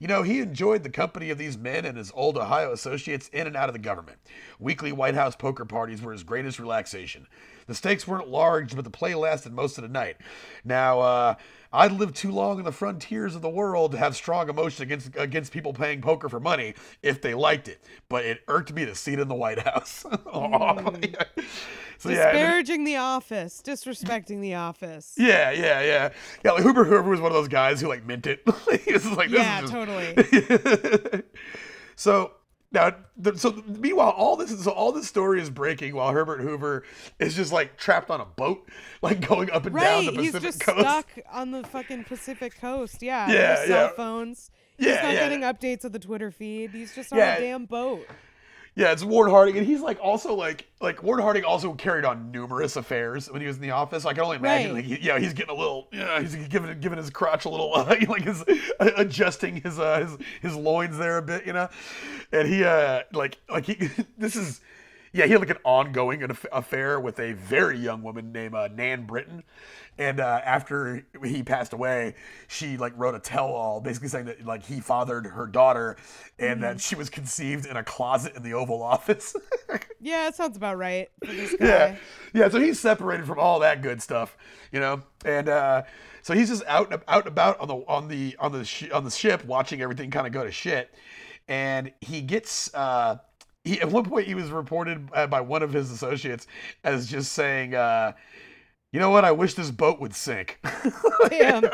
[0.00, 3.46] You know, he enjoyed the company of these men and his old Ohio associates in
[3.46, 4.16] and out of the government.
[4.58, 7.26] Weekly White House poker parties were his greatest relaxation.
[7.66, 10.16] The stakes weren't large, but the play lasted most of the night.
[10.64, 11.34] Now, uh,
[11.72, 15.10] I'd lived too long in the frontiers of the world to have strong emotion against
[15.16, 18.94] against people paying poker for money if they liked it, but it irked me to
[18.94, 20.04] see it in the White House.
[20.30, 21.14] Mm.
[21.98, 25.14] so yeah, then- Disparaging the office, disrespecting the office.
[25.18, 26.10] yeah, yeah, yeah,
[26.44, 26.50] yeah.
[26.52, 28.42] Like Hoover Hoover was one of those guys who like meant it.
[28.84, 31.22] he was like, this Yeah, is just- totally.
[31.96, 32.32] so
[32.72, 36.40] now, the, so meanwhile, all this is so all this story is breaking while Herbert
[36.40, 36.84] Hoover
[37.18, 38.68] is just like trapped on a boat,
[39.02, 40.34] like going up and down the pacific coast.
[40.34, 40.80] He's just coast.
[40.80, 43.02] stuck on the fucking Pacific coast.
[43.02, 43.88] Yeah, Yeah, cell yeah.
[43.96, 44.50] phones.
[44.78, 45.20] Yeah, he's not yeah.
[45.20, 46.70] getting updates of the Twitter feed.
[46.70, 47.36] He's just on Yeah.
[47.36, 48.06] a damn boat.
[48.76, 52.30] Yeah, it's Warren Harding, and he's like also like like Warren Harding also carried on
[52.30, 54.04] numerous affairs when he was in the office.
[54.06, 54.84] I can only imagine, Right.
[54.88, 57.74] like, he, yeah, he's getting a little, yeah, he's giving giving his crotch a little,
[57.76, 58.44] uh, like his
[58.78, 61.68] adjusting his uh his his loins there a bit, you know,
[62.32, 63.74] and he uh like like he
[64.18, 64.60] this is.
[65.12, 68.68] Yeah, he had like an ongoing aff- affair with a very young woman named uh,
[68.68, 69.42] Nan Britton,
[69.98, 72.14] and uh, after he passed away,
[72.46, 75.96] she like wrote a tell-all, basically saying that like he fathered her daughter,
[76.38, 79.34] and that she was conceived in a closet in the Oval Office.
[80.02, 81.66] Yeah, it sounds about right for this guy.
[81.66, 81.96] yeah,
[82.32, 82.48] yeah.
[82.48, 84.34] So he's separated from all that good stuff,
[84.72, 85.82] you know, and uh,
[86.22, 88.90] so he's just out and out and about on the on the on the sh-
[88.90, 90.90] on the ship, watching everything kind of go to shit,
[91.48, 92.72] and he gets.
[92.74, 93.18] Uh,
[93.64, 96.46] he, at one point, he was reported uh, by one of his associates
[96.84, 98.12] as just saying, uh,
[98.92, 99.24] "You know what?
[99.24, 100.58] I wish this boat would sink."
[101.28, 101.64] Damn.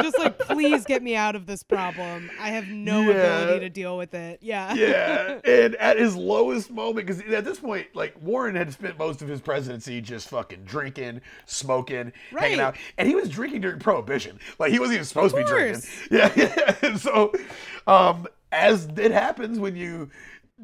[0.00, 2.30] Just like, please get me out of this problem.
[2.40, 3.10] I have no Yeah.
[3.42, 4.38] ability to deal with it.
[4.42, 4.72] Yeah.
[4.74, 9.20] yeah, and at his lowest moment, because at this point, like Warren had spent most
[9.22, 14.40] of his presidency just fucking drinking, smoking, hanging out, and he was drinking during Prohibition.
[14.58, 15.82] Like he wasn't even supposed to be drinking.
[16.10, 16.96] Yeah, yeah.
[16.96, 17.32] So,
[17.86, 20.10] um, as it happens when you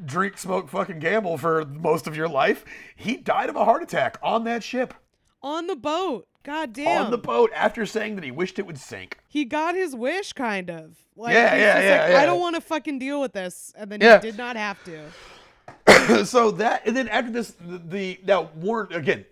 [0.05, 2.63] drink, smoke, fucking gamble for most of your life,
[2.95, 4.93] he died of a heart attack on that ship,
[5.41, 6.27] On the boat.
[6.43, 7.05] God damn.
[7.05, 9.17] on the boat, after saying that he wished it would sink.
[9.27, 10.97] he got his wish, kind of.
[11.15, 12.21] Like, Yeah, yeah, just yeah, like, yeah.
[12.21, 13.73] I don't want to fucking deal with this.
[13.77, 14.19] And then Yeah.
[14.21, 16.25] he did not have to.
[16.25, 19.25] so that and then after this the, the now Warren again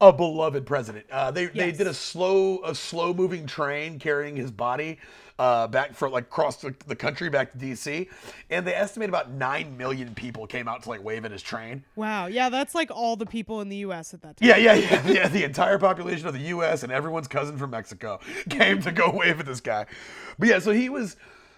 [0.00, 4.50] a beloved president uh, they they did a slow a slow moving train carrying his
[4.50, 4.98] body
[5.38, 8.08] uh, back for like across the, the country back to DC
[8.50, 11.82] and they estimate about 9 million people came out to like wave at his train
[11.96, 12.26] Wow.
[12.26, 14.14] Yeah, that's like all the people in the U.S.
[14.14, 14.48] at that time.
[14.48, 18.20] yeah yeah yeah yeah the entire population of the US and everyone's cousin from Mexico
[18.48, 19.86] came to go wave at this guy
[20.38, 21.16] but yeah so he was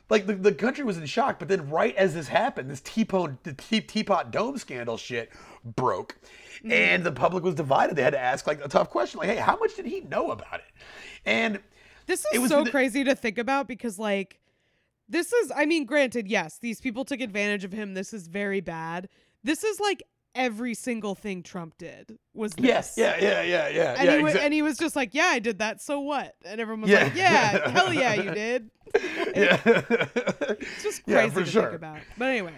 [0.09, 3.43] like the, the country was in shock but then right as this happened this teapot
[3.43, 5.33] the tea, teapot dome scandal shit
[5.65, 6.17] broke
[6.59, 6.73] mm-hmm.
[6.73, 9.37] and the public was divided they had to ask like a tough question like hey
[9.37, 10.67] how much did he know about it
[11.27, 11.59] and
[12.07, 14.39] This is was so crazy to think about because, like,
[15.09, 17.95] this is, I mean, granted, yes, these people took advantage of him.
[17.95, 19.09] This is very bad.
[19.43, 20.03] This is like
[20.37, 22.65] every single thing Trump did was this.
[22.65, 25.39] yes yeah yeah yeah yeah And, yeah he and he was just like, yeah, I
[25.39, 25.81] did that.
[25.81, 26.35] So what?
[26.45, 27.05] And everyone was Yeah.
[27.05, 28.71] like, yeah, hell yeah, you did.
[29.35, 31.63] yeah It's just crazy for to sure.
[31.65, 31.99] think about.
[32.17, 32.53] But anyway,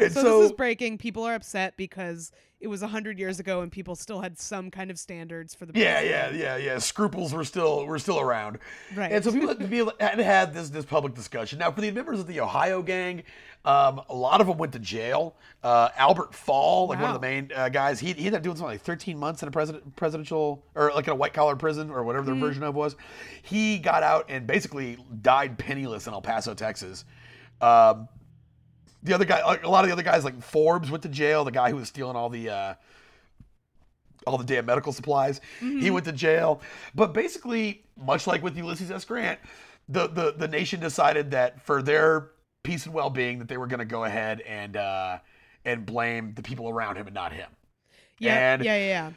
[0.00, 0.98] so, so, this is breaking.
[0.98, 2.32] People are upset because
[2.62, 5.72] it was 100 years ago and people still had some kind of standards for the
[5.78, 8.58] yeah yeah yeah yeah scruples were still were still around
[8.94, 9.10] Right.
[9.10, 11.58] And so people had, people had had this this public discussion.
[11.58, 13.22] Now, for the members of the Ohio gang,
[13.64, 15.34] um, a lot of them went to jail.
[15.62, 18.56] Uh, Albert Fall, like one of the main uh, guys, he, he ended up doing
[18.56, 21.90] something like 13 months in a president presidential or like in a white collar prison
[21.90, 22.96] or whatever their version of was.
[23.42, 27.04] He got out and basically died penniless in El Paso, Texas.
[27.60, 28.08] Um,
[29.02, 31.44] the other guy, a lot of the other guys, like Forbes, went to jail.
[31.44, 32.50] The guy who was stealing all the.
[32.50, 32.74] Uh,
[34.24, 35.40] all the damn medical supplies.
[35.58, 36.60] He went to jail.
[36.94, 39.04] But basically, much like with Ulysses S.
[39.04, 39.40] Grant,
[39.88, 42.30] the the, the nation decided that for their
[42.62, 45.18] peace and well being, that they were going to go ahead and uh,
[45.64, 47.48] and blame the people around him and not him.
[48.20, 49.10] Yeah, And- yeah, yeah, yeah.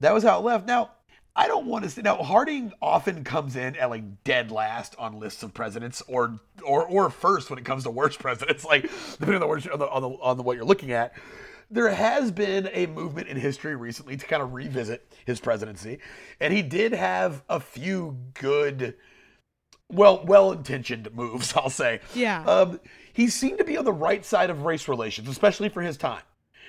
[0.00, 0.66] That was how it left.
[0.66, 0.90] Now,
[1.38, 5.20] I don't want to say now Harding often comes in at like dead last on
[5.20, 8.82] lists of presidents or or or first when it comes to worst presidents, like
[9.12, 11.14] depending on the worst on the on the, on the what you're looking at.
[11.70, 16.00] There has been a movement in history recently to kind of revisit his presidency,
[16.40, 18.94] and he did have a few good,
[19.88, 21.52] well, well-intentioned moves.
[21.56, 22.00] I'll say.
[22.14, 22.42] Yeah.
[22.46, 22.80] Um,
[23.12, 26.22] he seemed to be on the right side of race relations, especially for his time.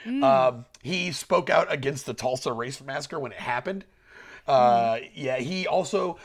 [0.06, 0.24] Mm.
[0.24, 3.86] Um, he spoke out against the Tulsa race massacre when it happened.
[4.50, 6.18] Uh, yeah, he also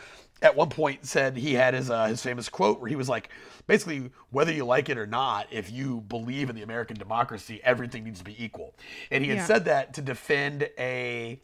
[0.43, 3.29] at one point said he had his uh, his famous quote where he was like,
[3.66, 8.05] basically, whether you like it or not, if you believe in the American democracy, everything
[8.05, 8.75] needs to be equal.
[9.11, 9.45] And he had Yeah.
[9.47, 11.41] said that to defend a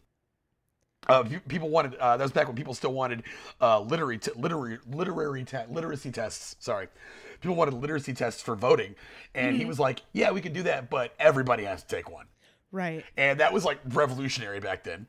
[1.09, 3.22] Uh, people wanted uh, that was back when people still wanted
[3.61, 6.57] uh, literary t- literary literary te- literacy tests.
[6.61, 6.89] Sorry,
[7.41, 8.95] people wanted literacy tests for voting,
[9.35, 12.26] and he was like, "Yeah, we can do that, but everybody has to take one."
[12.72, 13.03] Right.
[13.16, 15.09] and that was like revolutionary back then.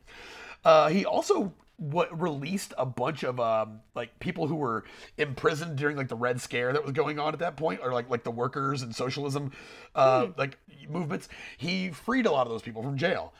[0.63, 4.83] Uh, he also what released a bunch of um, like people who were
[5.17, 8.09] imprisoned during like the Red Scare that was going on at that point, or like
[8.09, 9.51] like the workers and socialism
[9.95, 10.57] uh, like
[10.89, 11.27] movements.
[11.57, 13.33] He freed a lot of those people from jail.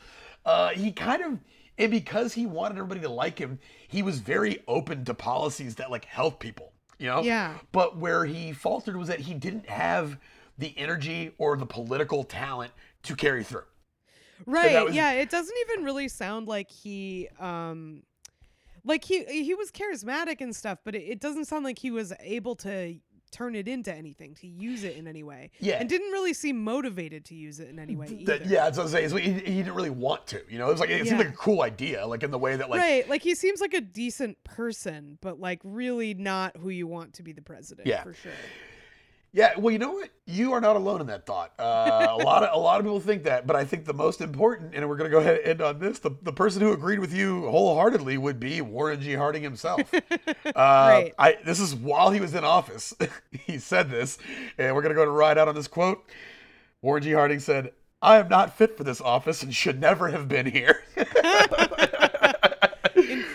[0.43, 1.39] Uh, he kind of
[1.78, 5.91] and because he wanted everybody to like him, he was very open to policies that
[5.91, 6.74] like help people.
[6.97, 7.22] You know.
[7.22, 7.55] Yeah.
[7.72, 10.19] But where he faltered was that he didn't have
[10.57, 12.72] the energy or the political talent
[13.03, 13.63] to carry through.
[14.45, 14.85] Right.
[14.85, 18.03] was- Yeah, it doesn't even really sound like he um
[18.83, 22.13] like he he was charismatic and stuff, but it, it doesn't sound like he was
[22.21, 22.95] able to
[23.31, 25.49] turn it into anything, to use it in any way.
[25.59, 25.75] Yeah.
[25.75, 28.41] And didn't really seem motivated to use it in any way either.
[28.43, 29.17] Yeah, that's what I'm saying.
[29.23, 30.67] He, he didn't really want to, you know.
[30.67, 32.79] It was like it seemed like a cool idea, like in the way that like
[32.81, 33.07] right.
[33.07, 37.23] Like he seems like a decent person, but like really not who you want to
[37.23, 38.03] be the president Yeah.
[38.03, 38.31] for sure.
[39.34, 39.57] Yeah.
[39.57, 40.09] Well, you know what?
[40.25, 41.51] You are not alone in that thought.
[41.59, 44.21] Uh, a lot of a lot of people think that, but I think the most
[44.21, 45.99] important, and we're gonna go ahead and end on this.
[45.99, 49.13] The, the person who agreed with you wholeheartedly would be Warren G.
[49.13, 49.82] Harding himself.
[50.45, 51.13] Uh, Right.
[51.17, 52.93] I this is while he was in office.
[53.32, 54.17] he said this,
[54.57, 56.03] and we're gonna go to ride out on this quote.
[56.82, 57.11] Warren G.
[57.13, 57.71] Harding said,
[58.01, 60.84] "I am not fit for this office and should never have been here."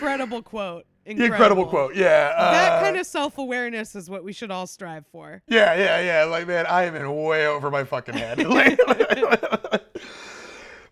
[0.07, 0.85] Incredible quote.
[1.05, 1.95] Incredible, Incredible quote.
[1.95, 2.29] Yeah.
[2.29, 5.41] That uh, kind of self awareness is what we should all strive for.
[5.47, 6.23] Yeah, yeah, yeah.
[6.25, 8.37] Like, man, I am in way over my fucking head.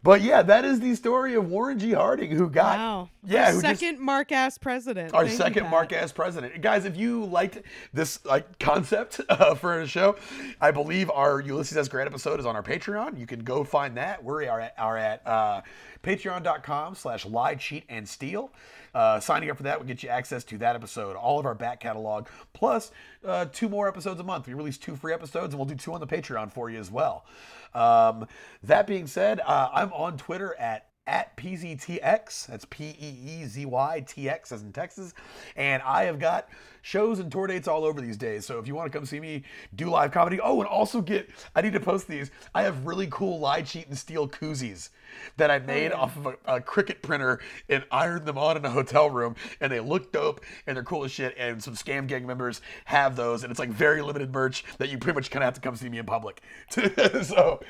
[0.04, 1.92] but yeah, that is the story of Warren G.
[1.92, 3.10] Harding, who got Wow.
[3.26, 5.14] yeah, Our second mark ass president.
[5.14, 5.70] our Thank second.
[5.70, 6.62] Mark as president.
[6.62, 7.62] Guys, if you liked
[7.92, 10.16] this like concept uh, for a show,
[10.62, 11.90] I believe our Ulysses S.
[11.90, 13.20] Grant episode is on our Patreon.
[13.20, 14.24] You can go find that.
[14.24, 15.62] We are at, are at uh,
[16.04, 18.52] patreon.com slash lie, cheat, and steal.
[18.96, 21.54] Uh, signing up for that will get you access to that episode, all of our
[21.54, 22.92] back catalog, plus
[23.26, 24.48] uh, two more episodes a month.
[24.48, 26.90] We release two free episodes, and we'll do two on the Patreon for you as
[26.90, 27.26] well.
[27.74, 28.26] Um,
[28.64, 32.48] that being said, uh, I'm on Twitter at at PZTX.
[32.48, 35.14] That's P E E Z Y T X as in Texas.
[35.56, 36.50] And I have got
[36.82, 38.46] shows and tour dates all over these days.
[38.46, 39.44] So if you want to come see me
[39.76, 42.30] do live comedy, oh, and also get, I need to post these.
[42.54, 44.90] I have really cool lie, cheat, and steal koozies
[45.38, 47.40] that I made oh, off of a, a Cricut printer
[47.70, 49.36] and ironed them on in a hotel room.
[49.62, 51.36] And they look dope and they're cool as shit.
[51.38, 53.44] And some Scam Gang members have those.
[53.44, 55.76] And it's like very limited merch that you pretty much kind of have to come
[55.76, 56.42] see me in public.
[57.24, 57.62] so.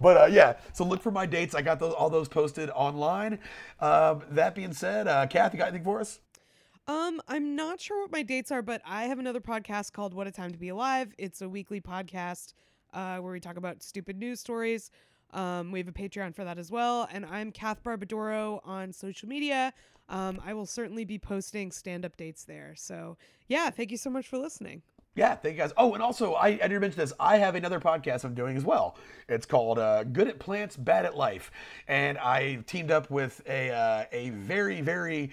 [0.00, 1.54] But uh, yeah, so look for my dates.
[1.54, 3.38] I got those all those posted online.
[3.80, 6.20] Um, that being said, uh, Kath, you got anything for us?
[6.86, 10.26] Um, I'm not sure what my dates are, but I have another podcast called What
[10.26, 11.14] a Time to Be Alive.
[11.18, 12.54] It's a weekly podcast
[12.92, 14.90] uh, where we talk about stupid news stories.
[15.32, 17.06] Um, we have a Patreon for that as well.
[17.12, 19.72] And I'm Kath Barbadoro on social media.
[20.08, 22.74] Um, I will certainly be posting stand up dates there.
[22.76, 24.82] So, yeah, thank you so much for listening.
[25.16, 25.72] Yeah, thank you guys.
[25.76, 27.12] Oh, and also, I, I didn't mention this.
[27.18, 28.96] I have another podcast I'm doing as well.
[29.28, 31.50] It's called uh, "Good at Plants, Bad at Life,"
[31.88, 35.32] and I teamed up with a uh, a very very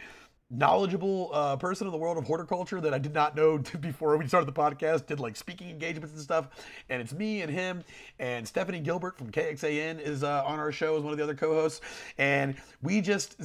[0.50, 4.28] knowledgeable uh, person in the world of horticulture that I did not know before we
[4.28, 5.06] started the podcast.
[5.06, 6.50] Did like speaking engagements and stuff,
[6.90, 7.84] and it's me and him
[8.18, 11.36] and Stephanie Gilbert from KXAN is uh, on our show as one of the other
[11.36, 11.82] co-hosts,
[12.18, 13.36] and we just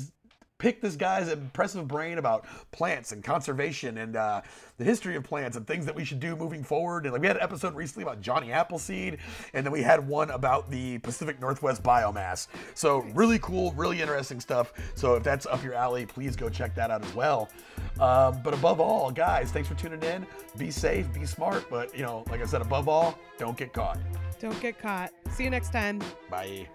[0.62, 4.40] pick this guy's impressive brain about plants and conservation and uh,
[4.78, 7.04] the history of plants and things that we should do moving forward.
[7.04, 9.18] And like we had an episode recently about Johnny Appleseed,
[9.54, 12.46] and then we had one about the Pacific Northwest biomass.
[12.74, 14.72] So really cool, really interesting stuff.
[14.94, 17.48] So if that's up your alley, please go check that out as well.
[17.98, 20.24] Um, but above all, guys, thanks for tuning in.
[20.56, 23.98] Be safe, be smart, but you know, like I said, above all, don't get caught.
[24.38, 25.10] Don't get caught.
[25.32, 26.00] See you next time.
[26.30, 26.68] Bye.